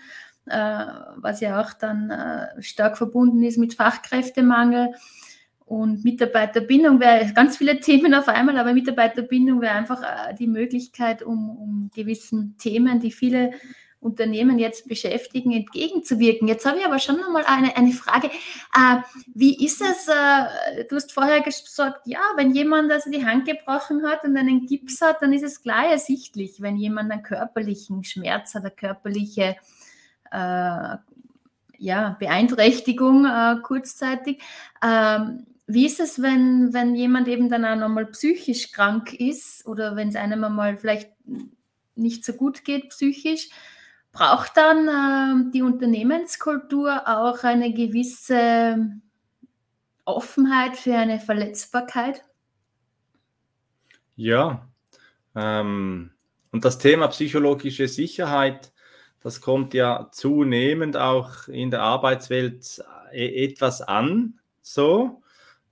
äh, 0.46 0.84
was 1.16 1.40
ja 1.40 1.60
auch 1.60 1.72
dann 1.72 2.10
äh, 2.10 2.62
stark 2.62 2.96
verbunden 2.96 3.42
ist 3.42 3.58
mit 3.58 3.74
Fachkräftemangel. 3.74 4.94
Und 5.66 6.04
Mitarbeiterbindung 6.04 7.00
wäre 7.00 7.32
ganz 7.32 7.56
viele 7.56 7.80
Themen 7.80 8.14
auf 8.14 8.28
einmal, 8.28 8.58
aber 8.58 8.72
Mitarbeiterbindung 8.72 9.60
wäre 9.60 9.74
einfach 9.74 10.02
die 10.38 10.46
Möglichkeit, 10.46 11.22
um, 11.22 11.50
um 11.50 11.90
gewissen 11.92 12.56
Themen, 12.58 13.00
die 13.00 13.10
viele 13.10 13.50
Unternehmen 14.04 14.58
jetzt 14.58 14.86
beschäftigen, 14.86 15.52
entgegenzuwirken. 15.52 16.46
Jetzt 16.46 16.66
habe 16.66 16.78
ich 16.78 16.84
aber 16.84 16.98
schon 16.98 17.16
nochmal 17.16 17.44
eine, 17.46 17.76
eine 17.76 17.92
Frage. 17.92 18.28
Äh, 18.28 18.96
wie 19.34 19.64
ist 19.64 19.80
es, 19.80 20.06
äh, 20.08 20.84
du 20.88 20.96
hast 20.96 21.12
vorher 21.12 21.40
gesagt, 21.40 22.06
ja, 22.06 22.20
wenn 22.36 22.52
jemand 22.54 22.92
also 22.92 23.10
die 23.10 23.24
Hand 23.24 23.46
gebrochen 23.46 24.06
hat 24.06 24.24
und 24.24 24.36
einen 24.36 24.66
Gips 24.66 25.00
hat, 25.00 25.22
dann 25.22 25.32
ist 25.32 25.44
es 25.44 25.62
gleich 25.62 25.90
ersichtlich, 25.90 26.60
wenn 26.60 26.76
jemand 26.76 27.10
einen 27.10 27.22
körperlichen 27.22 28.04
Schmerz 28.04 28.54
hat, 28.54 28.62
eine 28.62 28.70
körperliche 28.70 29.56
äh, 30.30 30.96
ja, 31.78 32.16
Beeinträchtigung 32.18 33.24
äh, 33.24 33.56
kurzzeitig. 33.62 34.42
Ähm, 34.82 35.46
wie 35.66 35.86
ist 35.86 35.98
es, 35.98 36.20
wenn, 36.20 36.74
wenn 36.74 36.94
jemand 36.94 37.26
eben 37.26 37.48
dann 37.48 37.64
auch 37.64 37.76
nochmal 37.76 38.06
psychisch 38.06 38.70
krank 38.70 39.14
ist 39.14 39.66
oder 39.66 39.96
wenn 39.96 40.08
es 40.08 40.16
einem 40.16 40.44
einmal 40.44 40.76
vielleicht 40.76 41.10
nicht 41.94 42.24
so 42.24 42.34
gut 42.34 42.64
geht 42.64 42.90
psychisch? 42.90 43.48
Braucht 44.14 44.56
dann 44.56 44.88
äh, 44.88 45.50
die 45.52 45.62
Unternehmenskultur 45.62 47.02
auch 47.06 47.42
eine 47.42 47.74
gewisse 47.74 48.78
Offenheit 50.06 50.76
für 50.76 50.96
eine 50.96 51.20
Verletzbarkeit? 51.20 52.22
Ja, 54.16 54.68
ähm, 55.34 56.12
und 56.52 56.64
das 56.64 56.78
Thema 56.78 57.08
psychologische 57.08 57.88
Sicherheit, 57.88 58.72
das 59.20 59.40
kommt 59.40 59.74
ja 59.74 60.08
zunehmend 60.12 60.96
auch 60.96 61.48
in 61.48 61.72
der 61.72 61.82
Arbeitswelt 61.82 62.84
e-, 63.12 63.44
etwas 63.44 63.82
an, 63.82 64.38
so. 64.62 65.20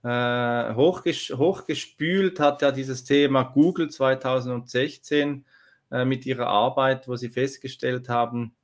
Äh, 0.02 0.74
hochges 0.74 1.30
hochgespült 1.30 2.40
hat 2.40 2.60
ja 2.60 2.72
dieses 2.72 3.04
Thema 3.04 3.44
Google 3.44 3.88
2016 3.88 5.44
äh, 5.92 6.06
mit 6.06 6.24
ihrer 6.26 6.46
Arbeit, 6.46 7.06
wo 7.06 7.16
sie 7.16 7.28
festgestellt 7.28 8.08
haben, 8.08 8.56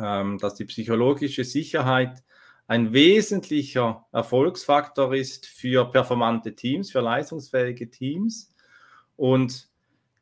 ähm, 0.00 0.38
dass 0.38 0.54
die 0.54 0.64
psychologische 0.64 1.44
Sicherheit 1.44 2.24
ein 2.66 2.92
wesentlicher 2.92 4.06
Erfolgsfaktor 4.12 5.14
ist 5.14 5.46
für 5.46 5.90
performante 5.90 6.54
Teams, 6.54 6.90
für 6.90 7.00
leistungsfähige 7.00 7.90
Teams. 7.90 8.54
Und 9.16 9.68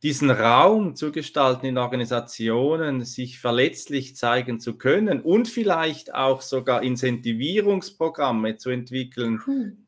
diesen 0.02 0.30
Raum 0.30 0.94
zu 0.94 1.10
gestalten 1.10 1.66
in 1.66 1.78
Organisationen, 1.78 3.04
sich 3.04 3.38
verletzlich 3.38 4.16
zeigen 4.16 4.60
zu 4.60 4.78
können 4.78 5.20
und 5.20 5.48
vielleicht 5.48 6.12
auch 6.14 6.42
sogar 6.42 6.82
Incentivierungsprogramme 6.82 8.56
zu 8.56 8.70
entwickeln, 8.70 9.40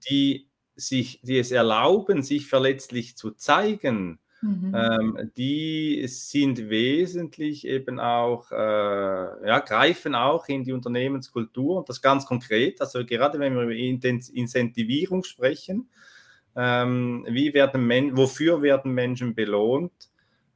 die, 0.08 0.48
sich, 0.76 1.20
die 1.22 1.38
es 1.38 1.50
erlauben, 1.50 2.22
sich 2.22 2.46
verletzlich 2.46 3.16
zu 3.16 3.32
zeigen, 3.32 4.18
Mhm. 4.40 4.72
Ähm, 4.74 5.30
die 5.36 6.06
sind 6.06 6.70
wesentlich 6.70 7.66
eben 7.66 7.98
auch, 7.98 8.52
äh, 8.52 8.54
ja, 8.54 9.58
greifen 9.60 10.14
auch 10.14 10.46
in 10.48 10.62
die 10.62 10.72
Unternehmenskultur 10.72 11.78
und 11.78 11.88
das 11.88 12.00
ganz 12.00 12.24
konkret. 12.24 12.80
Also 12.80 13.04
gerade 13.04 13.40
wenn 13.40 13.54
wir 13.54 13.62
über 13.62 13.72
Incentivierung 13.72 15.24
sprechen, 15.24 15.90
ähm, 16.54 17.26
wie 17.28 17.52
werden 17.52 17.86
Men 17.86 18.16
wofür 18.16 18.62
werden 18.62 18.92
Menschen 18.92 19.34
belohnt, 19.34 20.10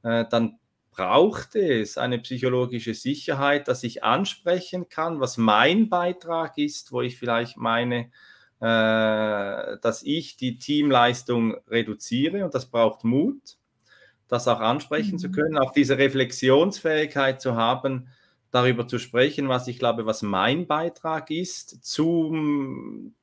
äh, 0.04 0.24
dann 0.30 0.58
braucht 0.92 1.56
es 1.56 1.98
eine 1.98 2.18
psychologische 2.18 2.94
Sicherheit, 2.94 3.66
dass 3.66 3.82
ich 3.82 4.04
ansprechen 4.04 4.88
kann, 4.90 5.20
was 5.20 5.38
mein 5.38 5.88
Beitrag 5.88 6.58
ist, 6.58 6.92
wo 6.92 7.00
ich 7.00 7.18
vielleicht 7.18 7.56
meine, 7.56 8.10
äh, 8.60 9.78
dass 9.80 10.02
ich 10.04 10.36
die 10.36 10.58
Teamleistung 10.58 11.56
reduziere 11.66 12.44
und 12.44 12.54
das 12.54 12.66
braucht 12.66 13.04
Mut 13.04 13.56
das 14.28 14.48
auch 14.48 14.60
ansprechen 14.60 15.14
mhm. 15.14 15.18
zu 15.18 15.30
können, 15.30 15.58
auch 15.58 15.72
diese 15.72 15.98
Reflexionsfähigkeit 15.98 17.40
zu 17.40 17.56
haben, 17.56 18.08
darüber 18.50 18.86
zu 18.86 18.98
sprechen, 18.98 19.48
was 19.48 19.68
ich 19.68 19.78
glaube, 19.78 20.06
was 20.06 20.22
mein 20.22 20.66
Beitrag 20.66 21.30
ist 21.30 21.84
zum 21.84 23.14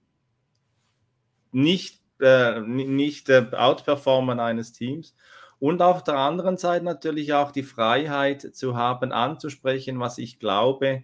nicht, 1.51 2.01
äh, 2.19 2.62
nicht 2.62 3.29
äh, 3.29 3.45
Outperformen 3.51 4.39
eines 4.39 4.71
Teams. 4.73 5.15
Und 5.59 5.81
auf 5.81 6.03
der 6.03 6.17
anderen 6.17 6.57
Seite 6.57 6.85
natürlich 6.85 7.33
auch 7.33 7.51
die 7.51 7.63
Freiheit 7.63 8.55
zu 8.55 8.75
haben, 8.77 9.12
anzusprechen, 9.12 9.99
was 9.99 10.17
ich 10.17 10.39
glaube, 10.39 11.03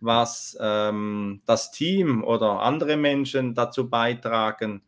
was 0.00 0.58
ähm, 0.60 1.40
das 1.46 1.70
Team 1.70 2.22
oder 2.22 2.60
andere 2.60 2.96
Menschen 2.96 3.54
dazu 3.54 3.88
beitragen, 3.88 4.82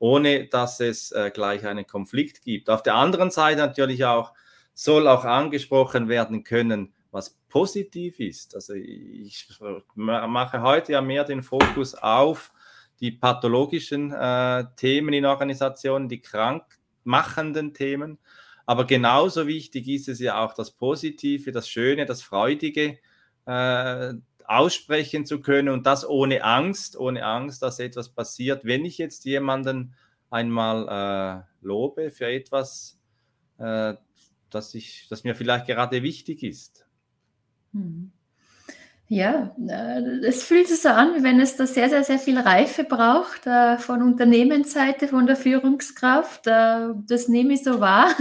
ohne 0.00 0.46
dass 0.46 0.80
es 0.80 1.12
äh, 1.12 1.30
gleich 1.32 1.64
einen 1.66 1.86
Konflikt 1.86 2.42
gibt. 2.42 2.68
Auf 2.68 2.82
der 2.82 2.96
anderen 2.96 3.30
Seite 3.30 3.60
natürlich 3.60 4.04
auch 4.04 4.32
soll 4.74 5.06
auch 5.06 5.24
angesprochen 5.24 6.08
werden 6.08 6.42
können, 6.42 6.94
was 7.10 7.36
positiv 7.48 8.18
ist. 8.18 8.54
Also 8.54 8.72
ich 8.72 9.46
mache 9.94 10.62
heute 10.62 10.92
ja 10.92 11.02
mehr 11.02 11.24
den 11.24 11.42
Fokus 11.42 11.94
auf 11.94 12.50
die 13.00 13.12
pathologischen 13.12 14.12
äh, 14.12 14.64
Themen 14.76 15.12
in 15.12 15.26
Organisationen, 15.26 16.08
die 16.08 16.22
krankmachenden 16.22 17.74
Themen. 17.74 18.18
Aber 18.64 18.86
genauso 18.86 19.46
wichtig 19.46 19.86
ist 19.88 20.08
es 20.08 20.18
ja 20.20 20.42
auch 20.42 20.54
das 20.54 20.70
Positive, 20.70 21.52
das 21.52 21.68
Schöne, 21.68 22.06
das 22.06 22.22
Freudige, 22.22 22.98
äh, 23.44 24.14
aussprechen 24.50 25.24
zu 25.26 25.40
können 25.40 25.68
und 25.68 25.86
das 25.86 26.08
ohne 26.08 26.42
Angst, 26.42 26.98
ohne 26.98 27.24
Angst, 27.24 27.62
dass 27.62 27.78
etwas 27.78 28.08
passiert. 28.08 28.64
Wenn 28.64 28.84
ich 28.84 28.98
jetzt 28.98 29.24
jemanden 29.24 29.94
einmal 30.28 31.44
äh, 31.44 31.64
lobe 31.64 32.10
für 32.10 32.26
etwas, 32.26 32.98
äh, 33.58 33.94
das, 34.50 34.74
ich, 34.74 35.06
das 35.08 35.22
mir 35.22 35.36
vielleicht 35.36 35.66
gerade 35.66 36.02
wichtig 36.02 36.42
ist. 36.42 36.84
Hm. 37.72 38.10
Ja, 39.06 39.54
äh, 39.68 40.26
es 40.26 40.42
fühlt 40.42 40.66
sich 40.66 40.82
so 40.82 40.88
an, 40.88 41.14
wie 41.14 41.22
wenn 41.22 41.40
es 41.40 41.56
da 41.56 41.66
sehr, 41.66 41.88
sehr, 41.88 42.02
sehr 42.02 42.18
viel 42.18 42.38
Reife 42.38 42.82
braucht 42.84 43.46
äh, 43.46 43.78
von 43.78 44.02
Unternehmensseite, 44.02 45.06
von 45.06 45.26
der 45.26 45.36
Führungskraft. 45.36 46.48
Äh, 46.48 46.88
das 47.08 47.28
nehme 47.28 47.54
ich 47.54 47.62
so 47.62 47.80
wahr. 47.80 48.14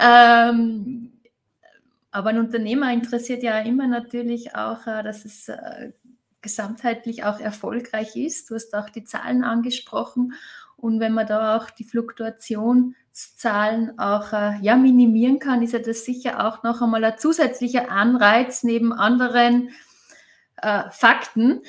aber 2.14 2.30
ein 2.30 2.38
Unternehmer 2.38 2.90
interessiert 2.92 3.42
ja 3.42 3.58
immer 3.58 3.88
natürlich 3.88 4.54
auch, 4.54 4.86
äh, 4.86 5.02
dass 5.02 5.24
es 5.24 5.48
äh, 5.48 5.90
gesamtheitlich 6.42 7.24
auch 7.24 7.40
erfolgreich 7.40 8.14
ist. 8.14 8.50
Du 8.50 8.54
hast 8.54 8.72
auch 8.76 8.88
die 8.88 9.02
Zahlen 9.02 9.42
angesprochen. 9.42 10.34
Und 10.76 11.00
wenn 11.00 11.12
man 11.12 11.26
da 11.26 11.56
auch 11.56 11.70
die 11.70 11.82
Fluktuationszahlen 11.82 13.98
auch 13.98 14.32
äh, 14.32 14.60
ja, 14.60 14.76
minimieren 14.76 15.40
kann, 15.40 15.60
ist 15.62 15.72
ja 15.72 15.80
das 15.80 16.04
sicher 16.04 16.46
auch 16.46 16.62
noch 16.62 16.80
einmal 16.80 17.04
ein 17.04 17.18
zusätzlicher 17.18 17.90
Anreiz 17.90 18.62
neben 18.62 18.92
anderen 18.92 19.70
äh, 20.62 20.88
Fakten. 20.90 21.62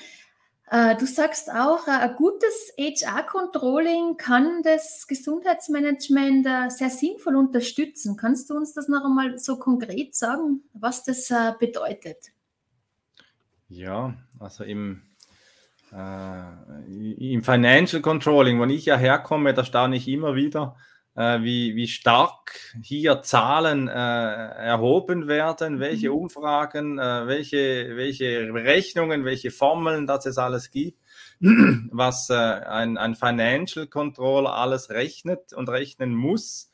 Äh, 0.71 0.95
du 0.97 1.05
sagst 1.05 1.51
auch, 1.51 1.87
äh, 1.87 1.91
ein 1.91 2.15
gutes 2.15 2.73
HR-Controlling 2.77 4.17
kann 4.17 4.63
das 4.63 5.05
Gesundheitsmanagement 5.07 6.47
äh, 6.47 6.69
sehr 6.69 6.89
sinnvoll 6.89 7.35
unterstützen. 7.35 8.17
Kannst 8.17 8.49
du 8.49 8.55
uns 8.55 8.73
das 8.73 8.87
noch 8.87 9.05
einmal 9.05 9.37
so 9.37 9.57
konkret 9.59 10.15
sagen, 10.15 10.63
was 10.73 11.03
das 11.03 11.31
bedeutet? 11.59 12.17
Ja, 13.67 14.15
also 14.39 14.63
im, 14.63 15.01
äh, 15.91 17.33
im 17.33 17.43
Financial 17.43 18.01
Controlling, 18.01 18.59
wo 18.59 18.65
ich 18.65 18.85
ja 18.85 18.97
herkomme, 18.97 19.53
da 19.53 19.63
staune 19.63 19.95
ich 19.95 20.07
immer 20.07 20.35
wieder, 20.35 20.77
wie, 21.15 21.75
wie 21.75 21.87
stark 21.87 22.75
hier 22.83 23.21
Zahlen 23.21 23.87
äh, 23.87 23.91
erhoben 23.91 25.27
werden, 25.27 25.79
welche 25.79 26.09
mhm. 26.09 26.17
Umfragen, 26.17 26.99
äh, 26.99 27.25
welche, 27.25 27.95
welche 27.95 28.53
Rechnungen, 28.53 29.23
welche 29.23 29.49
Formeln 29.49 30.07
das 30.07 30.25
es 30.25 30.37
alles 30.37 30.71
gibt, 30.71 30.99
was 31.39 32.29
äh, 32.29 32.33
ein, 32.33 32.97
ein 32.97 33.15
Financial 33.15 33.87
Controller 33.87 34.55
alles 34.55 34.89
rechnet 34.89 35.53
und 35.53 35.69
rechnen 35.69 36.13
muss, 36.13 36.69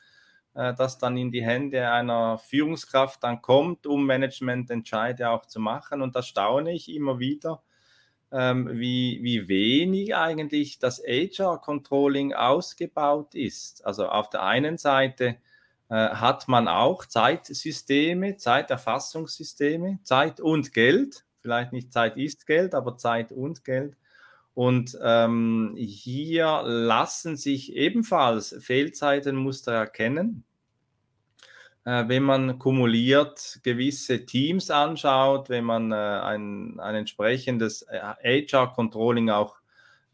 äh, 0.54 0.74
das 0.74 0.98
dann 0.98 1.16
in 1.16 1.30
die 1.30 1.44
Hände 1.44 1.90
einer 1.90 2.38
Führungskraft 2.38 3.22
dann 3.22 3.42
kommt, 3.42 3.86
um 3.86 4.06
Managemententscheide 4.06 5.30
auch 5.30 5.46
zu 5.46 5.60
machen. 5.60 6.02
Und 6.02 6.16
da 6.16 6.22
staune 6.22 6.72
ich 6.72 6.92
immer 6.92 7.20
wieder, 7.20 7.62
ähm, 8.32 8.68
wie, 8.72 9.20
wie 9.22 9.46
wenig 9.48 10.16
eigentlich 10.16 10.78
das 10.78 11.02
HR-Controlling 11.06 12.32
ausgebaut 12.32 13.34
ist. 13.34 13.84
Also 13.84 14.08
auf 14.08 14.30
der 14.30 14.42
einen 14.42 14.78
Seite 14.78 15.36
äh, 15.90 15.94
hat 15.94 16.48
man 16.48 16.68
auch 16.68 17.04
Zeitsysteme, 17.04 18.38
Zeiterfassungssysteme, 18.38 19.98
Zeit 20.02 20.40
und 20.40 20.72
Geld. 20.72 21.24
Vielleicht 21.40 21.72
nicht 21.72 21.92
Zeit 21.92 22.16
ist 22.16 22.46
Geld, 22.46 22.74
aber 22.74 22.96
Zeit 22.96 23.32
und 23.32 23.64
Geld. 23.64 23.96
Und 24.54 24.98
ähm, 25.02 25.74
hier 25.76 26.62
lassen 26.64 27.36
sich 27.36 27.74
ebenfalls 27.74 28.56
Fehlzeitenmuster 28.60 29.72
erkennen. 29.72 30.44
Äh, 31.84 32.04
wenn 32.06 32.22
man 32.22 32.58
kumuliert 32.58 33.58
gewisse 33.62 34.24
Teams 34.24 34.70
anschaut, 34.70 35.48
wenn 35.48 35.64
man 35.64 35.90
äh, 35.90 35.94
ein, 35.94 36.78
ein 36.78 36.94
entsprechendes 36.94 37.86
HR-Controlling 37.90 39.28
äh, 39.28 39.32
auch 39.32 39.56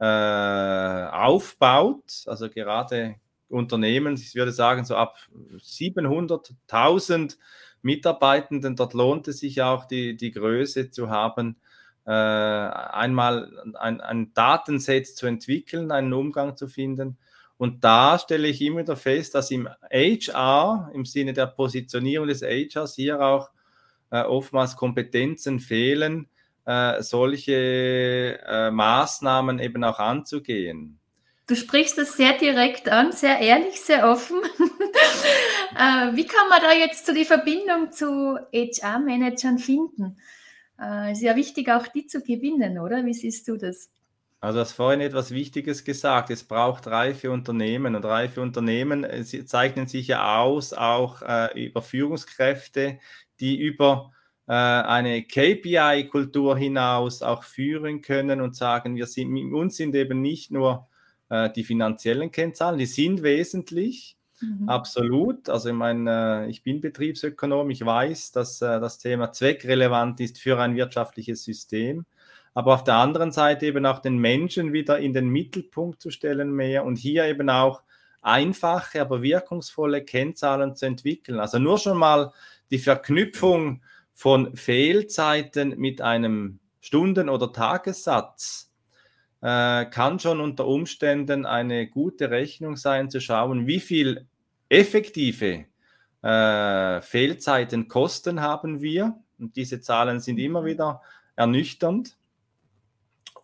aufbaut, 0.00 2.22
also 2.26 2.48
gerade 2.48 3.16
Unternehmen, 3.48 4.14
ich 4.14 4.36
würde 4.36 4.52
sagen, 4.52 4.84
so 4.84 4.94
ab 4.94 5.18
700.000 5.58 7.36
Mitarbeitenden, 7.82 8.76
dort 8.76 8.94
lohnt 8.94 9.26
es 9.26 9.40
sich 9.40 9.60
auch, 9.60 9.86
die, 9.86 10.16
die 10.16 10.30
Größe 10.30 10.92
zu 10.92 11.10
haben, 11.10 11.56
äh, 12.06 12.12
einmal 12.12 13.50
ein, 13.74 14.00
ein 14.00 14.32
Datenset 14.34 15.08
zu 15.08 15.26
entwickeln, 15.26 15.90
einen 15.90 16.12
Umgang 16.12 16.56
zu 16.56 16.68
finden 16.68 17.18
und 17.58 17.82
da 17.82 18.18
stelle 18.18 18.48
ich 18.48 18.62
immer 18.62 18.80
wieder 18.80 18.96
fest, 18.96 19.34
dass 19.34 19.50
im 19.50 19.68
HR, 19.90 20.90
im 20.94 21.04
Sinne 21.04 21.32
der 21.32 21.48
Positionierung 21.48 22.28
des 22.28 22.42
HRs, 22.42 22.94
hier 22.94 23.20
auch 23.20 23.50
äh, 24.10 24.22
oftmals 24.22 24.76
Kompetenzen 24.76 25.58
fehlen, 25.58 26.28
äh, 26.64 27.02
solche 27.02 28.38
äh, 28.46 28.70
Maßnahmen 28.70 29.58
eben 29.58 29.82
auch 29.82 29.98
anzugehen. 29.98 31.00
Du 31.48 31.56
sprichst 31.56 31.98
das 31.98 32.16
sehr 32.16 32.34
direkt 32.34 32.88
an, 32.88 33.12
sehr 33.12 33.38
ehrlich, 33.40 33.80
sehr 33.80 34.08
offen. 34.08 34.40
Äh, 35.76 36.16
wie 36.16 36.26
kann 36.26 36.48
man 36.48 36.60
da 36.62 36.72
jetzt 36.72 37.06
so 37.06 37.12
die 37.12 37.26
Verbindung 37.26 37.92
zu 37.92 38.36
HR-Managern 38.52 39.58
finden? 39.58 40.16
Äh, 40.80 41.12
ist 41.12 41.20
ja 41.20 41.36
wichtig, 41.36 41.70
auch 41.70 41.86
die 41.86 42.06
zu 42.06 42.20
gewinnen, 42.20 42.78
oder? 42.78 43.04
Wie 43.04 43.14
siehst 43.14 43.46
du 43.46 43.56
das? 43.56 43.90
Also, 44.40 44.58
du 44.58 44.60
hast 44.60 44.72
vorhin 44.72 45.00
etwas 45.00 45.32
Wichtiges 45.32 45.84
gesagt. 45.84 46.30
Es 46.30 46.44
braucht 46.44 46.86
reife 46.86 47.30
Unternehmen 47.32 47.96
und 47.96 48.04
reife 48.04 48.40
Unternehmen 48.40 49.02
äh, 49.04 49.24
zeichnen 49.24 49.88
sich 49.88 50.08
ja 50.08 50.40
aus, 50.40 50.72
auch 50.72 51.22
äh, 51.22 51.66
über 51.66 51.82
Führungskräfte, 51.82 52.98
die 53.40 53.58
über 53.58 54.12
äh, 54.46 54.52
eine 54.52 55.24
KPI-Kultur 55.24 56.56
hinaus 56.56 57.22
auch 57.22 57.42
führen 57.42 58.00
können 58.00 58.40
und 58.40 58.54
sagen, 58.54 58.96
wir 58.96 59.06
sind, 59.06 59.30
mit 59.30 59.52
uns 59.52 59.76
sind 59.76 59.94
eben 59.94 60.22
nicht 60.22 60.52
nur 60.52 60.88
äh, 61.30 61.50
die 61.50 61.64
finanziellen 61.64 62.30
Kennzahlen, 62.30 62.78
die 62.78 62.86
sind 62.86 63.22
wesentlich. 63.22 64.16
Mhm. 64.40 64.68
Absolut. 64.68 65.48
Also 65.48 65.68
ich 65.70 65.74
meine, 65.74 66.46
äh, 66.46 66.50
ich 66.50 66.62
bin 66.62 66.80
Betriebsökonom, 66.80 67.70
ich 67.70 67.84
weiß, 67.84 68.32
dass 68.32 68.62
äh, 68.62 68.80
das 68.80 68.98
Thema 68.98 69.32
zweckrelevant 69.32 70.20
ist 70.20 70.38
für 70.38 70.58
ein 70.60 70.76
wirtschaftliches 70.76 71.44
System. 71.44 72.06
Aber 72.58 72.74
auf 72.74 72.82
der 72.82 72.96
anderen 72.96 73.30
Seite 73.30 73.66
eben 73.66 73.86
auch 73.86 74.00
den 74.00 74.18
Menschen 74.18 74.72
wieder 74.72 74.98
in 74.98 75.12
den 75.12 75.28
Mittelpunkt 75.28 76.02
zu 76.02 76.10
stellen 76.10 76.50
mehr 76.50 76.84
und 76.84 76.96
hier 76.96 77.26
eben 77.26 77.48
auch 77.50 77.84
einfache, 78.20 79.00
aber 79.00 79.22
wirkungsvolle 79.22 80.04
Kennzahlen 80.04 80.74
zu 80.74 80.86
entwickeln. 80.86 81.38
Also 81.38 81.60
nur 81.60 81.78
schon 81.78 81.96
mal 81.96 82.32
die 82.72 82.80
Verknüpfung 82.80 83.84
von 84.12 84.56
Fehlzeiten 84.56 85.78
mit 85.78 86.00
einem 86.00 86.58
Stunden- 86.80 87.28
oder 87.28 87.52
Tagessatz 87.52 88.72
äh, 89.40 89.84
kann 89.84 90.18
schon 90.18 90.40
unter 90.40 90.66
Umständen 90.66 91.46
eine 91.46 91.86
gute 91.86 92.32
Rechnung 92.32 92.74
sein, 92.74 93.08
zu 93.08 93.20
schauen, 93.20 93.68
wie 93.68 93.78
viel 93.78 94.26
effektive 94.68 95.66
äh, 96.22 97.00
Fehlzeiten 97.02 97.86
Kosten 97.86 98.40
haben 98.40 98.82
wir. 98.82 99.16
Und 99.38 99.54
diese 99.54 99.80
Zahlen 99.80 100.18
sind 100.18 100.40
immer 100.40 100.64
wieder 100.64 101.02
ernüchternd. 101.36 102.17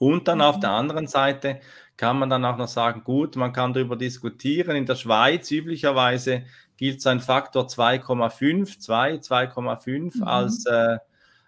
Und 0.04 0.28
dann 0.28 0.38
mhm. 0.38 0.44
auf 0.44 0.60
der 0.60 0.70
anderen 0.70 1.06
Seite 1.06 1.60
kann 1.96 2.18
man 2.18 2.28
dann 2.28 2.44
auch 2.44 2.58
noch 2.58 2.68
sagen, 2.68 3.04
gut, 3.04 3.36
man 3.36 3.54
kann 3.54 3.72
darüber 3.72 3.96
diskutieren. 3.96 4.76
In 4.76 4.84
der 4.84 4.96
Schweiz 4.96 5.50
üblicherweise 5.50 6.44
gilt 6.76 7.00
so 7.00 7.08
ein 7.08 7.20
Faktor 7.20 7.68
2,5, 7.68 8.80
2, 8.80 9.14
2,5 9.14 10.18
mhm. 10.18 10.22
als, 10.24 10.66
äh, 10.66 10.98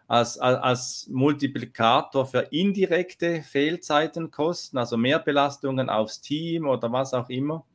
als, 0.09 0.39
als, 0.39 0.59
als 0.59 1.09
Multiplikator 1.11 2.25
für 2.25 2.49
indirekte 2.51 3.43
Fehlzeitenkosten, 3.43 4.79
also 4.79 4.97
Mehrbelastungen 4.97 5.91
aufs 5.91 6.23
Team 6.23 6.67
oder 6.67 6.91
was 6.91 7.13
auch 7.13 7.29
immer. 7.29 7.67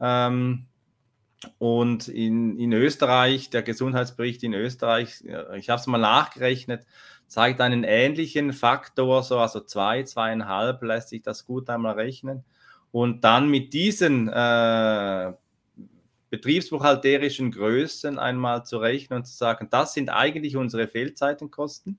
Ähm, 0.00 0.64
und 1.58 2.08
in, 2.08 2.58
in 2.58 2.72
Österreich, 2.72 3.50
der 3.50 3.62
Gesundheitsbericht 3.62 4.42
in 4.42 4.54
Österreich, 4.54 5.24
ich 5.56 5.70
habe 5.70 5.80
es 5.80 5.86
mal 5.86 5.98
nachgerechnet, 5.98 6.86
zeigt 7.26 7.60
einen 7.60 7.84
ähnlichen 7.84 8.52
Faktor, 8.52 9.22
so 9.22 9.38
also 9.38 9.60
zwei, 9.60 10.02
zweieinhalb 10.02 10.82
lässt 10.82 11.08
sich 11.08 11.22
das 11.22 11.46
gut 11.46 11.70
einmal 11.70 11.94
rechnen. 11.94 12.44
Und 12.90 13.24
dann 13.24 13.48
mit 13.48 13.72
diesen 13.72 14.28
äh, 14.28 15.32
betriebsbuchhalterischen 16.28 17.50
Größen 17.50 18.18
einmal 18.18 18.64
zu 18.64 18.78
rechnen 18.78 19.18
und 19.18 19.24
zu 19.24 19.34
sagen, 19.34 19.68
das 19.70 19.94
sind 19.94 20.10
eigentlich 20.10 20.56
unsere 20.56 20.88
Fehlzeitenkosten, 20.88 21.98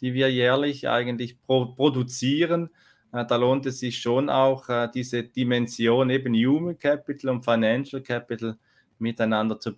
die 0.00 0.12
wir 0.12 0.30
jährlich 0.30 0.88
eigentlich 0.88 1.40
pro 1.40 1.66
produzieren. 1.66 2.68
Äh, 3.12 3.24
da 3.24 3.36
lohnt 3.36 3.64
es 3.64 3.80
sich 3.80 3.98
schon 3.98 4.28
auch, 4.28 4.68
äh, 4.68 4.88
diese 4.94 5.22
Dimension 5.22 6.10
eben 6.10 6.34
Human 6.34 6.78
Capital 6.78 7.30
und 7.30 7.44
Financial 7.44 8.02
Capital 8.02 8.58
miteinander 8.98 9.58
zu 9.60 9.72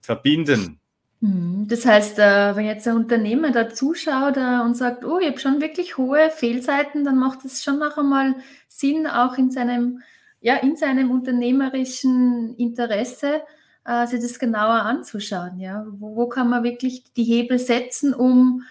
verbinden. 0.00 0.80
Mhm. 1.20 1.66
Das 1.68 1.86
heißt, 1.86 2.18
äh, 2.18 2.56
wenn 2.56 2.66
jetzt 2.66 2.86
ein 2.86 2.96
Unternehmer 2.96 3.50
da 3.50 3.68
zuschaut 3.70 4.36
und 4.36 4.76
sagt, 4.76 5.04
oh, 5.04 5.18
ich 5.18 5.28
habe 5.28 5.38
schon 5.38 5.60
wirklich 5.60 5.96
hohe 5.96 6.30
Fehlzeiten, 6.30 7.04
dann 7.04 7.18
macht 7.18 7.44
es 7.44 7.62
schon 7.62 7.78
noch 7.78 7.96
einmal 7.96 8.34
Sinn, 8.68 9.06
auch 9.06 9.38
in 9.38 9.50
seinem 9.50 10.00
ja, 10.44 10.56
in 10.56 10.76
seinem 10.76 11.10
unternehmerischen 11.10 12.54
Interesse, 12.56 13.40
äh, 13.86 14.06
sich 14.06 14.20
das 14.20 14.38
genauer 14.38 14.82
anzuschauen. 14.82 15.58
Ja? 15.58 15.86
Wo, 15.88 16.16
wo 16.16 16.28
kann 16.28 16.50
man 16.50 16.62
wirklich 16.62 17.14
die 17.14 17.24
Hebel 17.24 17.58
setzen, 17.58 18.12
um 18.12 18.62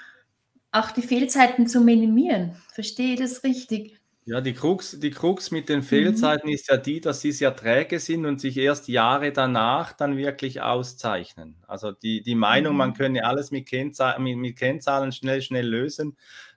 auch 0.72 0.92
die 0.92 1.02
Fehlzeiten 1.02 1.66
zu 1.66 1.82
minimieren? 1.82 2.56
Verstehe 2.72 3.14
ich 3.14 3.20
das 3.20 3.44
richtig? 3.44 4.00
Ja, 4.26 4.40
die 4.40 4.54
Krux, 4.54 5.00
die 5.00 5.12
Krux 5.12 5.52
mit 5.52 5.68
den. 5.68 5.84
Fehlzeiten 5.84 6.48
mhm. 6.48 6.56
ist 6.56 6.70
ja 6.70 6.78
die, 6.78 7.02
dass 7.02 7.20
sie 7.20 7.34
sehr 7.34 7.56
träge 7.56 8.00
sind 8.00 8.26
und 8.26 8.40
sich 8.40 8.58
erst 8.58 8.88
Jahre 8.88 9.34
danach 9.34 9.92
dann 9.92 10.16
wirklich 10.16 10.62
auszeichnen. 10.62 11.58
Also 11.68 11.92
die, 11.92 12.22
die 12.22 12.36
Meinung, 12.36 12.74
mhm. 12.74 12.78
man 12.78 12.94
könne 12.94 13.26
alles 13.26 13.52
mit, 13.52 13.68
Kennzahlen, 13.68 14.24
mit, 14.24 14.38
mit 14.38 14.58
Kennzahlen 14.58 15.12
schnell, 15.12 15.42
schnell 15.42 15.68
lösen, 15.68 16.16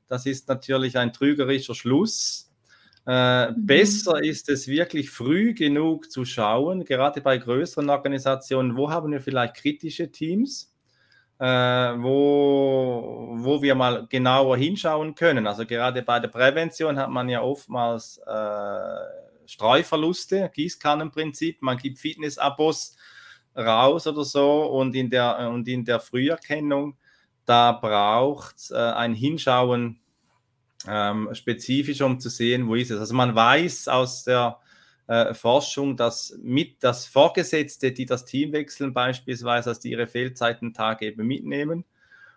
das 0.09 0.27
ist 0.27 0.49
natürlich 0.49 0.97
ein 0.97 1.13
trügerischer 1.13 1.75
Schluss. 1.75 2.53
Äh, 3.07 3.51
mhm. 3.51 3.67
Besser 3.67 4.23
ist 4.23 4.49
es 4.49 4.69
wirklich 4.69 5.11
früh 5.11 5.53
genug 5.55 6.11
zu 6.11 6.25
schauen, 6.25 6.85
gerade 6.85 7.21
bei 7.21 7.39
größeren 7.39 7.91
Organisationen, 7.91 8.77
wo 8.77 8.91
haben 8.91 9.11
wir 9.11 9.21
vielleicht 9.21 9.57
kritische 9.57 10.13
Teams, 10.13 10.73
äh, 11.39 11.45
wo, 11.45 13.35
wo 13.37 13.63
wir 13.63 13.75
mal 13.75 14.07
genauer 14.09 14.57
hinschauen 14.57 15.15
können. 15.15 15.47
Also 15.47 15.67
gerade 15.67 16.03
bei 16.03 16.19
der 16.21 16.29
Prävention 16.29 16.99
hat 16.99 17.11
man 17.11 17.29
ja 17.29 17.43
oftmals 17.43 18.19
äh, 18.27 19.47
Streuverluste, 19.47 20.51
Gießkannenprinzip, 20.55 21.63
man 21.63 21.77
gibt 21.79 21.99
Fitnessabos 21.99 22.97
raus 23.57 24.07
oder 24.07 24.25
so 24.25 24.65
und 24.65 24.95
in 24.95 25.11
der, 25.11 25.51
und 25.51 25.69
in 25.69 25.85
der 25.85 26.01
Früherkennung, 26.01 26.97
da 27.45 27.73
braucht 27.73 28.57
es 28.57 28.71
äh, 28.71 28.77
ein 28.77 29.15
Hinschauen 29.15 30.01
ähm, 30.89 31.31
spezifisch, 31.33 32.01
um 32.01 32.19
zu 32.19 32.29
sehen, 32.29 32.69
wo 32.69 32.75
ist 32.75 32.91
es. 32.91 32.99
Also 32.99 33.15
man 33.15 33.35
weiß 33.35 33.89
aus 33.89 34.25
der 34.25 34.59
äh, 35.07 35.35
Forschung, 35.35 35.97
dass 35.97 36.37
mit 36.43 36.83
das 36.83 37.07
Vorgesetzte, 37.07 37.93
die 37.93 38.07
das 38.07 38.25
Team 38.25 38.53
wechseln, 38.53 38.93
beispielsweise, 38.93 39.71
dass 39.71 39.81
die 39.81 39.91
ihre 39.91 40.07
Fehlzeitentage 40.07 41.07
eben 41.07 41.27
mitnehmen. 41.27 41.85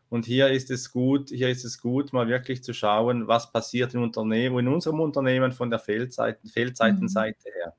Und 0.10 0.26
hier 0.26 0.50
ist 0.50 0.72
es 0.72 0.92
gut, 0.92 1.30
hier 1.30 1.50
ist 1.50 1.66
es 1.66 1.80
gut, 1.80 2.14
mal 2.14 2.28
wirklich 2.28 2.64
zu 2.64 2.74
schauen, 2.74 3.28
was 3.28 3.52
passiert 3.52 3.94
im 3.94 4.04
Unternehmen, 4.04 4.60
in 4.60 4.68
unserem 4.68 5.00
Unternehmen 5.00 5.52
von 5.52 5.70
der 5.70 5.80
Fehlzeiten, 5.80 6.50
Fehlzeitenseite 6.50 7.50
mhm. 7.50 7.54
her. 7.54 7.74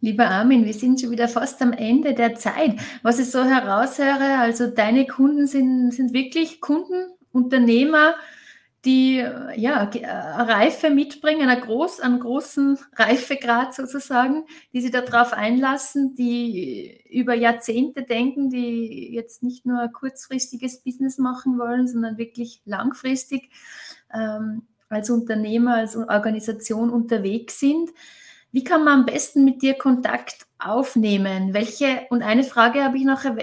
Lieber 0.00 0.26
Armin, 0.26 0.64
wir 0.64 0.74
sind 0.74 1.00
schon 1.00 1.10
wieder 1.10 1.26
fast 1.26 1.60
am 1.60 1.72
Ende 1.72 2.14
der 2.14 2.36
Zeit. 2.36 2.76
Was 3.02 3.18
ich 3.18 3.30
so 3.30 3.42
heraushöre, 3.42 4.38
also 4.38 4.68
deine 4.68 5.06
Kunden 5.06 5.46
sind, 5.46 5.92
sind 5.92 6.12
wirklich 6.12 6.60
Kunden, 6.60 7.12
Unternehmer, 7.32 8.14
die 8.84 9.16
ja, 9.16 9.90
äh, 9.92 10.06
Reife 10.06 10.90
mitbringen, 10.90 11.48
einen, 11.48 11.60
groß, 11.60 12.00
einen 12.00 12.20
großen 12.20 12.78
Reifegrad 12.94 13.74
sozusagen, 13.74 14.44
die 14.72 14.80
sich 14.80 14.92
darauf 14.92 15.32
einlassen, 15.32 16.14
die 16.14 17.00
über 17.10 17.34
Jahrzehnte 17.34 18.04
denken, 18.04 18.50
die 18.50 19.12
jetzt 19.12 19.42
nicht 19.42 19.66
nur 19.66 19.80
ein 19.80 19.92
kurzfristiges 19.92 20.82
Business 20.82 21.18
machen 21.18 21.58
wollen, 21.58 21.88
sondern 21.88 22.18
wirklich 22.18 22.62
langfristig 22.64 23.50
ähm, 24.14 24.62
als 24.88 25.10
Unternehmer, 25.10 25.74
als 25.74 25.96
Organisation 25.96 26.90
unterwegs 26.90 27.58
sind. 27.58 27.90
Wie 28.58 28.64
kann 28.64 28.82
man 28.82 29.00
am 29.00 29.06
besten 29.06 29.44
mit 29.44 29.62
dir 29.62 29.74
Kontakt 29.74 30.48
aufnehmen? 30.58 31.54
Welche, 31.54 32.08
und 32.10 32.22
eine 32.22 32.42
Frage 32.42 32.82
habe 32.82 32.96
ich 32.96 33.04
nachher, 33.04 33.36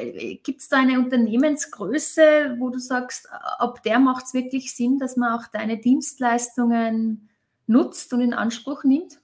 gibt 0.43 0.59
es 0.59 0.67
da 0.67 0.75
eine 0.75 0.99
Unternehmensgröße, 0.99 2.57
wo 2.59 2.69
du 2.69 2.79
sagst, 2.79 3.29
ab 3.31 3.81
der 3.83 3.99
macht 3.99 4.25
es 4.25 4.33
wirklich 4.33 4.75
Sinn, 4.75 4.99
dass 4.99 5.15
man 5.15 5.39
auch 5.39 5.47
deine 5.47 5.77
Dienstleistungen 5.77 7.29
nutzt 7.65 8.11
und 8.11 8.19
in 8.19 8.33
Anspruch 8.33 8.83
nimmt? 8.83 9.21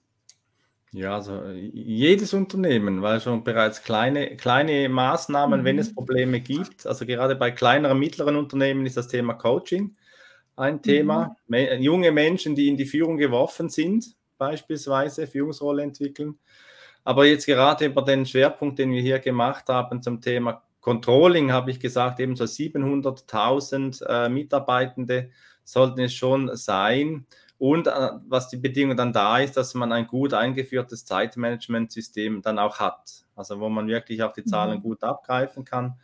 Ja, 0.94 1.16
also 1.16 1.44
jedes 1.50 2.34
Unternehmen, 2.34 3.02
weil 3.02 3.20
schon 3.20 3.44
bereits 3.44 3.84
kleine, 3.84 4.38
kleine 4.38 4.88
Maßnahmen, 4.88 5.60
mhm. 5.60 5.66
wenn 5.66 5.78
es 5.78 5.94
Probleme 5.94 6.40
gibt, 6.40 6.88
also 6.88 7.06
gerade 7.06 7.36
bei 7.36 7.52
kleineren, 7.52 8.00
mittleren 8.00 8.38
Unternehmen 8.38 8.86
ist 8.86 8.96
das 8.96 9.10
Thema 9.10 9.34
Coaching 9.34 9.94
ein 10.56 10.82
Thema. 10.82 11.36
Mhm. 11.48 11.82
Junge 11.82 12.14
Menschen, 12.14 12.56
die 12.56 12.70
in 12.70 12.78
die 12.78 12.86
Führung 12.86 13.18
geworfen 13.18 13.68
sind, 13.68 14.16
beispielsweise 14.42 15.28
Führungsrolle 15.28 15.84
entwickeln. 15.84 16.40
Aber 17.04 17.26
jetzt 17.26 17.46
gerade 17.46 17.86
über 17.86 18.02
den 18.02 18.26
Schwerpunkt, 18.26 18.80
den 18.80 18.92
wir 18.92 19.02
hier 19.02 19.20
gemacht 19.20 19.70
haben 19.70 20.02
zum 20.02 20.20
Thema 20.20 20.64
Controlling, 20.80 21.52
habe 21.52 21.70
ich 21.70 21.80
gesagt, 21.80 22.20
eben 22.20 22.36
so 22.36 22.46
700.000 22.46 24.04
äh, 24.04 24.30
Mitarbeitende 24.30 25.30
sollten 25.64 26.00
es 26.00 26.16
schon 26.16 26.56
sein. 26.56 27.28
Und 27.60 27.86
äh, 27.86 28.10
was 28.28 28.50
die 28.50 28.58
Bedingung 28.58 28.98
dann 28.98 29.14
da 29.14 29.38
ist, 29.38 29.58
dass 29.58 29.76
man 29.76 29.92
ein 29.92 30.08
gut 30.08 30.34
eingeführtes 30.34 31.06
Zeitmanagementsystem 31.06 32.42
dann 32.42 32.58
auch 32.58 32.80
hat. 32.80 33.26
Also 33.36 33.60
wo 33.60 33.70
man 33.70 33.88
wirklich 33.88 34.24
auch 34.24 34.34
die 34.34 34.44
Zahlen 34.44 34.80
mhm. 34.80 34.82
gut 34.82 35.04
abgreifen 35.04 35.66
kann. 35.66 36.00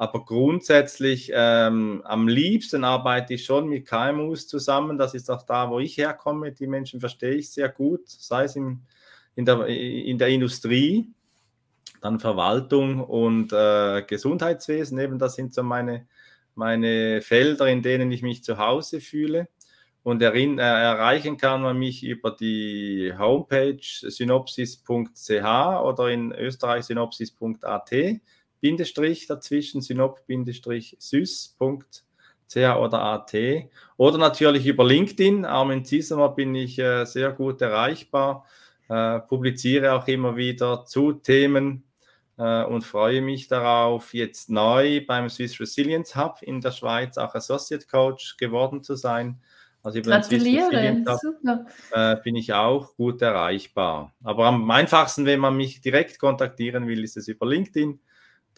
Aber 0.00 0.24
grundsätzlich 0.24 1.32
ähm, 1.34 2.02
am 2.04 2.28
liebsten 2.28 2.84
arbeite 2.84 3.34
ich 3.34 3.44
schon 3.44 3.68
mit 3.68 3.84
KMUs 3.84 4.46
zusammen. 4.46 4.96
Das 4.96 5.12
ist 5.12 5.28
auch 5.28 5.42
da, 5.42 5.70
wo 5.70 5.80
ich 5.80 5.98
herkomme. 5.98 6.52
Die 6.52 6.68
Menschen 6.68 7.00
verstehe 7.00 7.34
ich 7.34 7.50
sehr 7.50 7.68
gut, 7.68 8.08
sei 8.08 8.44
es 8.44 8.54
im, 8.54 8.82
in, 9.34 9.44
der, 9.44 9.66
in 9.66 10.16
der 10.16 10.28
Industrie, 10.28 11.10
dann 12.00 12.20
Verwaltung 12.20 13.02
und 13.02 13.52
äh, 13.52 14.02
Gesundheitswesen. 14.02 15.00
Eben 15.00 15.18
das 15.18 15.34
sind 15.34 15.52
so 15.52 15.64
meine, 15.64 16.06
meine 16.54 17.20
Felder, 17.20 17.66
in 17.66 17.82
denen 17.82 18.12
ich 18.12 18.22
mich 18.22 18.44
zu 18.44 18.56
Hause 18.56 19.00
fühle. 19.00 19.48
Und 20.04 20.22
erin, 20.22 20.60
äh, 20.60 20.62
erreichen 20.62 21.38
kann 21.38 21.60
man 21.60 21.76
mich 21.76 22.04
über 22.04 22.30
die 22.30 23.12
Homepage 23.18 23.80
synopsis.ch 23.82 24.84
oder 25.28 26.08
in 26.08 26.30
Österreich 26.30 26.84
synopsis.at 26.84 27.90
Bindestrich 28.60 29.26
dazwischen, 29.26 29.80
synop-sys.ch 29.82 31.56
oder 32.56 33.02
at. 33.02 33.34
Oder 33.96 34.18
natürlich 34.18 34.66
über 34.66 34.84
LinkedIn. 34.84 35.44
Armin 35.44 35.84
Ziesemer 35.84 36.30
bin 36.30 36.54
ich 36.54 36.78
äh, 36.78 37.04
sehr 37.04 37.32
gut 37.32 37.60
erreichbar. 37.60 38.46
äh, 38.88 39.20
publiziere 39.20 39.92
auch 39.92 40.06
immer 40.08 40.36
wieder 40.36 40.84
zu 40.86 41.12
Themen 41.12 41.84
äh, 42.38 42.64
und 42.64 42.84
freue 42.84 43.20
mich 43.20 43.48
darauf, 43.48 44.14
jetzt 44.14 44.48
neu 44.48 45.04
beim 45.06 45.28
Swiss 45.28 45.60
Resilience 45.60 46.16
Hub 46.16 46.38
in 46.40 46.60
der 46.60 46.70
Schweiz 46.72 47.18
auch 47.18 47.34
Associate 47.34 47.86
Coach 47.86 48.36
geworden 48.36 48.82
zu 48.82 48.96
sein. 48.96 49.40
Also 49.82 50.00
über 50.00 50.10
Gratuliere, 50.10 51.04
super. 51.20 51.66
Äh, 51.92 52.16
bin 52.22 52.34
ich 52.36 52.52
auch 52.52 52.96
gut 52.96 53.22
erreichbar. 53.22 54.12
Aber 54.24 54.46
am 54.46 54.70
einfachsten, 54.70 55.24
wenn 55.24 55.40
man 55.40 55.56
mich 55.56 55.80
direkt 55.80 56.18
kontaktieren 56.18 56.86
will, 56.88 57.04
ist 57.04 57.16
es 57.16 57.28
über 57.28 57.46
LinkedIn. 57.46 58.00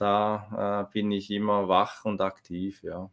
Da 0.01 0.87
äh, 0.89 0.93
bin 0.93 1.13
ich 1.13 1.31
immer 1.31 1.69
wach 1.69 2.05
und 2.07 2.23
aktiv, 2.23 2.83
ja. 2.83 3.11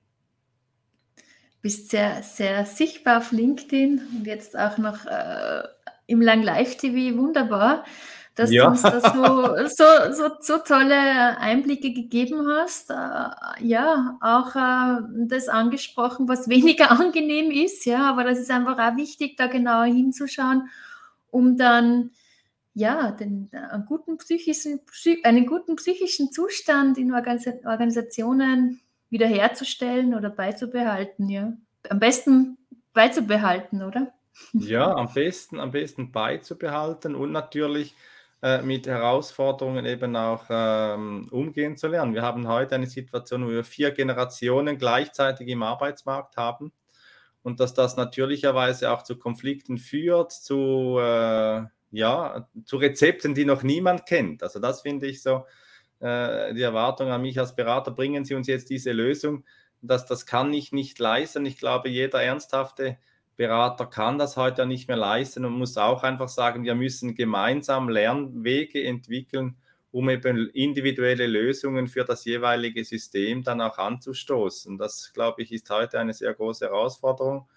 Bist 1.61 1.89
sehr, 1.89 2.23
sehr 2.23 2.65
sichtbar 2.65 3.17
auf 3.17 3.33
LinkedIn 3.33 4.01
und 4.15 4.25
jetzt 4.25 4.57
auch 4.57 4.77
noch 4.77 5.05
äh, 5.05 5.63
im 6.05 6.21
Lang 6.21 6.43
Live 6.43 6.77
TV, 6.77 7.17
wunderbar 7.17 7.83
dass 8.37 8.51
ja. 8.51 8.65
du 8.65 8.69
uns 8.69 8.83
da 8.83 9.01
so, 9.01 9.67
so, 9.67 10.13
so, 10.13 10.29
so, 10.39 10.57
tolle 10.59 11.37
Einblicke 11.39 11.91
gegeben 11.91 12.47
hast. 12.47 12.91
Äh, 12.91 13.65
ja, 13.65 14.17
auch 14.21 14.55
äh, 14.55 15.01
das 15.27 15.49
angesprochen, 15.49 16.29
was 16.29 16.47
weniger 16.49 16.91
angenehm 16.91 17.51
ist, 17.51 17.85
ja, 17.85 18.07
aber 18.09 18.23
das 18.23 18.37
ist 18.39 18.51
einfach 18.51 18.77
auch 18.77 18.95
wichtig, 18.95 19.35
da 19.37 19.47
genauer 19.47 19.85
hinzuschauen, 19.85 20.69
um 21.31 21.57
dann 21.57 22.11
ja, 22.77 23.09
den, 23.09 23.49
einen, 23.51 23.85
guten 23.85 24.17
psychischen, 24.19 24.79
einen 25.23 25.47
guten 25.47 25.77
psychischen 25.77 26.31
Zustand 26.31 26.99
in 26.99 27.11
Organisationen 27.11 28.81
wiederherzustellen 29.09 30.13
oder 30.13 30.29
beizubehalten, 30.29 31.27
ja. 31.27 31.53
Am 31.89 31.99
besten 31.99 32.59
beizubehalten, 32.93 33.81
oder? 33.81 34.13
Ja, 34.53 34.93
am 34.93 35.11
besten, 35.11 35.59
am 35.59 35.71
besten 35.71 36.11
beizubehalten 36.11 37.15
und 37.15 37.31
natürlich 37.31 37.95
äh, 38.43 38.61
mit 38.61 38.85
Herausforderungen 38.85 39.87
eben 39.87 40.15
auch 40.15 40.45
ähm, 40.51 41.27
umgehen 41.31 41.77
zu 41.77 41.87
lernen. 41.87 42.13
Wir 42.13 42.21
haben 42.21 42.47
heute 42.47 42.75
eine 42.75 42.85
Situation, 42.85 43.47
wo 43.47 43.49
wir 43.49 43.63
vier 43.63 43.89
Generationen 43.89 44.77
gleichzeitig 44.77 45.47
im 45.47 45.63
Arbeitsmarkt 45.63 46.37
haben 46.37 46.71
und 47.41 47.59
dass 47.59 47.73
das 47.73 47.97
natürlicherweise 47.97 48.91
auch 48.91 49.01
zu 49.01 49.17
Konflikten 49.17 49.79
führt, 49.79 50.31
zu, 50.31 50.99
äh, 50.99 51.63
ja, 51.91 52.47
zu 52.65 52.77
Rezepten, 52.77 53.33
die 53.33 53.45
noch 53.45 53.63
niemand 53.63 54.05
kennt. 54.05 54.43
Also 54.43 54.59
das 54.59 54.81
finde 54.81 55.07
ich 55.07 55.21
so 55.21 55.45
äh, 55.99 56.53
die 56.53 56.61
Erwartung 56.61 57.09
an 57.09 57.21
mich 57.21 57.39
als 57.39 57.55
Berater, 57.55 57.91
bringen 57.91 58.25
Sie 58.25 58.35
uns 58.35 58.47
jetzt 58.47 58.69
diese 58.69 58.91
Lösung, 58.91 59.45
dass 59.81 60.05
das 60.05 60.25
kann 60.25 60.53
ich 60.53 60.71
nicht 60.71 60.99
leisten. 60.99 61.45
Ich 61.45 61.57
glaube, 61.57 61.89
jeder 61.89 62.21
ernsthafte 62.21 62.97
Berater 63.35 63.85
kann 63.85 64.17
das 64.17 64.35
heute 64.35 64.65
nicht 64.65 64.87
mehr 64.87 64.97
leisten 64.97 65.45
und 65.45 65.53
muss 65.53 65.77
auch 65.77 66.03
einfach 66.03 66.29
sagen, 66.29 66.63
wir 66.63 66.75
müssen 66.75 67.13
gemeinsam 67.15 67.87
Lernwege 67.87 68.83
entwickeln, 68.83 69.57
um 69.91 70.09
eben 70.09 70.49
individuelle 70.49 71.27
Lösungen 71.27 71.87
für 71.87 72.03
das 72.03 72.25
jeweilige 72.25 72.83
System 72.83 73.43
dann 73.43 73.61
auch 73.61 73.77
anzustoßen. 73.77 74.77
Das, 74.77 75.13
glaube 75.13 75.43
ich, 75.43 75.51
ist 75.51 75.69
heute 75.69 75.99
eine 75.99 76.13
sehr 76.13 76.33
große 76.33 76.65
Herausforderung. 76.65 77.47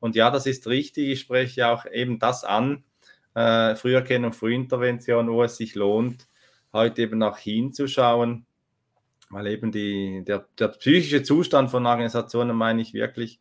Und 0.00 0.16
ja, 0.16 0.30
das 0.30 0.46
ist 0.46 0.66
richtig. 0.66 1.08
Ich 1.08 1.20
spreche 1.20 1.68
auch 1.68 1.86
eben 1.86 2.18
das 2.18 2.42
an, 2.42 2.84
äh, 3.34 3.74
Früherkennung, 3.74 4.32
Frühintervention, 4.32 5.30
wo 5.30 5.42
es 5.42 5.56
sich 5.56 5.74
lohnt, 5.74 6.28
heute 6.72 7.02
eben 7.02 7.22
auch 7.22 7.38
hinzuschauen, 7.38 8.46
weil 9.30 9.46
eben 9.46 9.72
die, 9.72 10.24
der, 10.26 10.46
der 10.58 10.68
psychische 10.68 11.22
Zustand 11.22 11.70
von 11.70 11.86
Organisationen, 11.86 12.56
meine 12.56 12.82
ich 12.82 12.94
wirklich, 12.94 13.40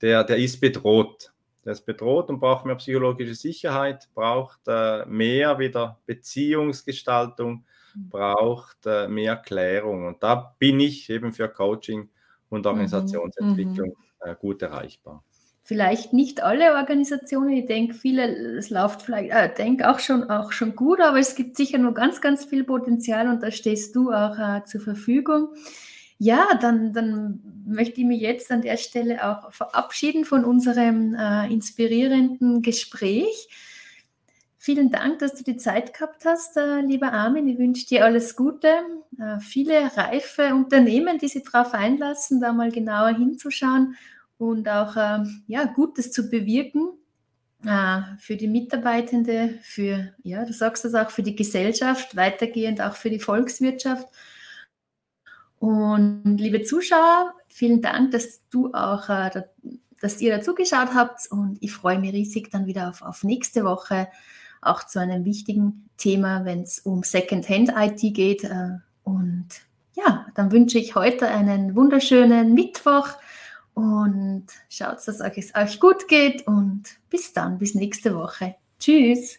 der, 0.00 0.24
der 0.24 0.36
ist 0.36 0.60
bedroht. 0.60 1.32
Der 1.64 1.72
ist 1.72 1.84
bedroht 1.84 2.30
und 2.30 2.40
braucht 2.40 2.64
mehr 2.64 2.76
psychologische 2.76 3.34
Sicherheit, 3.34 4.08
braucht 4.14 4.60
äh, 4.66 5.04
mehr 5.06 5.58
wieder 5.58 6.00
Beziehungsgestaltung, 6.06 7.66
braucht 7.94 8.86
äh, 8.86 9.08
mehr 9.08 9.36
Klärung. 9.36 10.06
Und 10.06 10.22
da 10.22 10.54
bin 10.58 10.80
ich 10.80 11.10
eben 11.10 11.32
für 11.32 11.48
Coaching 11.48 12.08
und 12.48 12.60
mhm, 12.60 12.66
Organisationsentwicklung 12.66 13.90
mhm. 13.90 14.30
äh, 14.30 14.34
gut 14.36 14.62
erreichbar. 14.62 15.22
Vielleicht 15.62 16.12
nicht 16.12 16.42
alle 16.42 16.74
Organisationen, 16.74 17.50
ich 17.50 17.66
denke, 17.66 17.94
viele, 17.94 18.56
es 18.56 18.70
läuft 18.70 19.02
vielleicht, 19.02 19.30
äh, 19.30 19.54
denke 19.54 19.90
auch 19.90 19.98
schon, 19.98 20.28
auch 20.30 20.52
schon 20.52 20.74
gut, 20.74 21.00
aber 21.00 21.18
es 21.18 21.34
gibt 21.34 21.56
sicher 21.56 21.78
nur 21.78 21.94
ganz, 21.94 22.20
ganz 22.20 22.44
viel 22.44 22.64
Potenzial 22.64 23.28
und 23.28 23.42
da 23.42 23.50
stehst 23.50 23.94
du 23.94 24.10
auch 24.10 24.38
äh, 24.38 24.64
zur 24.64 24.80
Verfügung. 24.80 25.48
Ja, 26.18 26.46
dann, 26.60 26.92
dann 26.92 27.40
möchte 27.66 28.00
ich 28.00 28.06
mich 28.06 28.20
jetzt 28.20 28.50
an 28.50 28.62
der 28.62 28.78
Stelle 28.78 29.24
auch 29.26 29.52
verabschieden 29.52 30.24
von 30.24 30.44
unserem 30.44 31.14
äh, 31.14 31.46
inspirierenden 31.52 32.62
Gespräch. 32.62 33.48
Vielen 34.58 34.90
Dank, 34.90 35.20
dass 35.20 35.34
du 35.34 35.44
die 35.44 35.56
Zeit 35.56 35.94
gehabt 35.94 36.24
hast, 36.26 36.56
äh, 36.56 36.80
lieber 36.80 37.12
Armin. 37.12 37.48
Ich 37.48 37.58
wünsche 37.58 37.86
dir 37.86 38.04
alles 38.04 38.36
Gute, 38.36 38.68
äh, 39.18 39.40
viele 39.40 39.96
reife 39.96 40.54
Unternehmen, 40.54 41.16
die 41.18 41.28
sich 41.28 41.44
darauf 41.44 41.72
einlassen, 41.72 42.40
da 42.40 42.52
mal 42.52 42.70
genauer 42.70 43.16
hinzuschauen 43.16 43.96
und 44.40 44.66
auch 44.70 44.96
äh, 44.96 45.18
ja, 45.48 45.64
Gutes 45.64 46.12
zu 46.12 46.30
bewirken 46.30 46.88
äh, 47.64 48.00
für 48.18 48.36
die 48.36 48.48
Mitarbeitende, 48.48 49.58
für, 49.62 50.14
ja, 50.22 50.46
du 50.46 50.52
sagst 50.54 50.84
das 50.86 50.94
auch, 50.94 51.10
für 51.10 51.22
die 51.22 51.36
Gesellschaft, 51.36 52.16
weitergehend 52.16 52.80
auch 52.80 52.94
für 52.94 53.10
die 53.10 53.20
Volkswirtschaft. 53.20 54.08
Und 55.58 56.38
liebe 56.38 56.62
Zuschauer, 56.62 57.34
vielen 57.48 57.82
Dank, 57.82 58.12
dass 58.12 58.40
du 58.48 58.72
auch, 58.72 59.10
äh, 59.10 59.42
dass 60.00 60.20
ihr 60.22 60.34
dazu 60.34 60.54
geschaut 60.54 60.94
habt 60.94 61.30
und 61.30 61.58
ich 61.60 61.72
freue 61.72 61.98
mich 61.98 62.14
riesig 62.14 62.50
dann 62.50 62.64
wieder 62.64 62.88
auf, 62.88 63.02
auf 63.02 63.22
nächste 63.22 63.64
Woche 63.64 64.08
auch 64.62 64.84
zu 64.84 65.00
einem 65.00 65.26
wichtigen 65.26 65.90
Thema, 65.98 66.46
wenn 66.46 66.62
es 66.62 66.78
um 66.78 67.02
Secondhand-IT 67.02 68.14
geht. 68.14 68.44
Äh, 68.44 68.78
und 69.04 69.48
ja, 69.94 70.24
dann 70.34 70.50
wünsche 70.50 70.78
ich 70.78 70.94
heute 70.94 71.28
einen 71.28 71.76
wunderschönen 71.76 72.54
Mittwoch 72.54 73.18
und 73.80 74.46
schaut, 74.68 74.96
dass 75.06 75.08
es 75.08 75.54
euch 75.54 75.80
gut 75.80 76.08
geht 76.08 76.46
und 76.46 76.84
bis 77.08 77.32
dann, 77.32 77.58
bis 77.58 77.74
nächste 77.74 78.14
Woche. 78.14 78.56
Tschüss. 78.78 79.38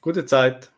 Gute 0.00 0.26
Zeit. 0.26 0.71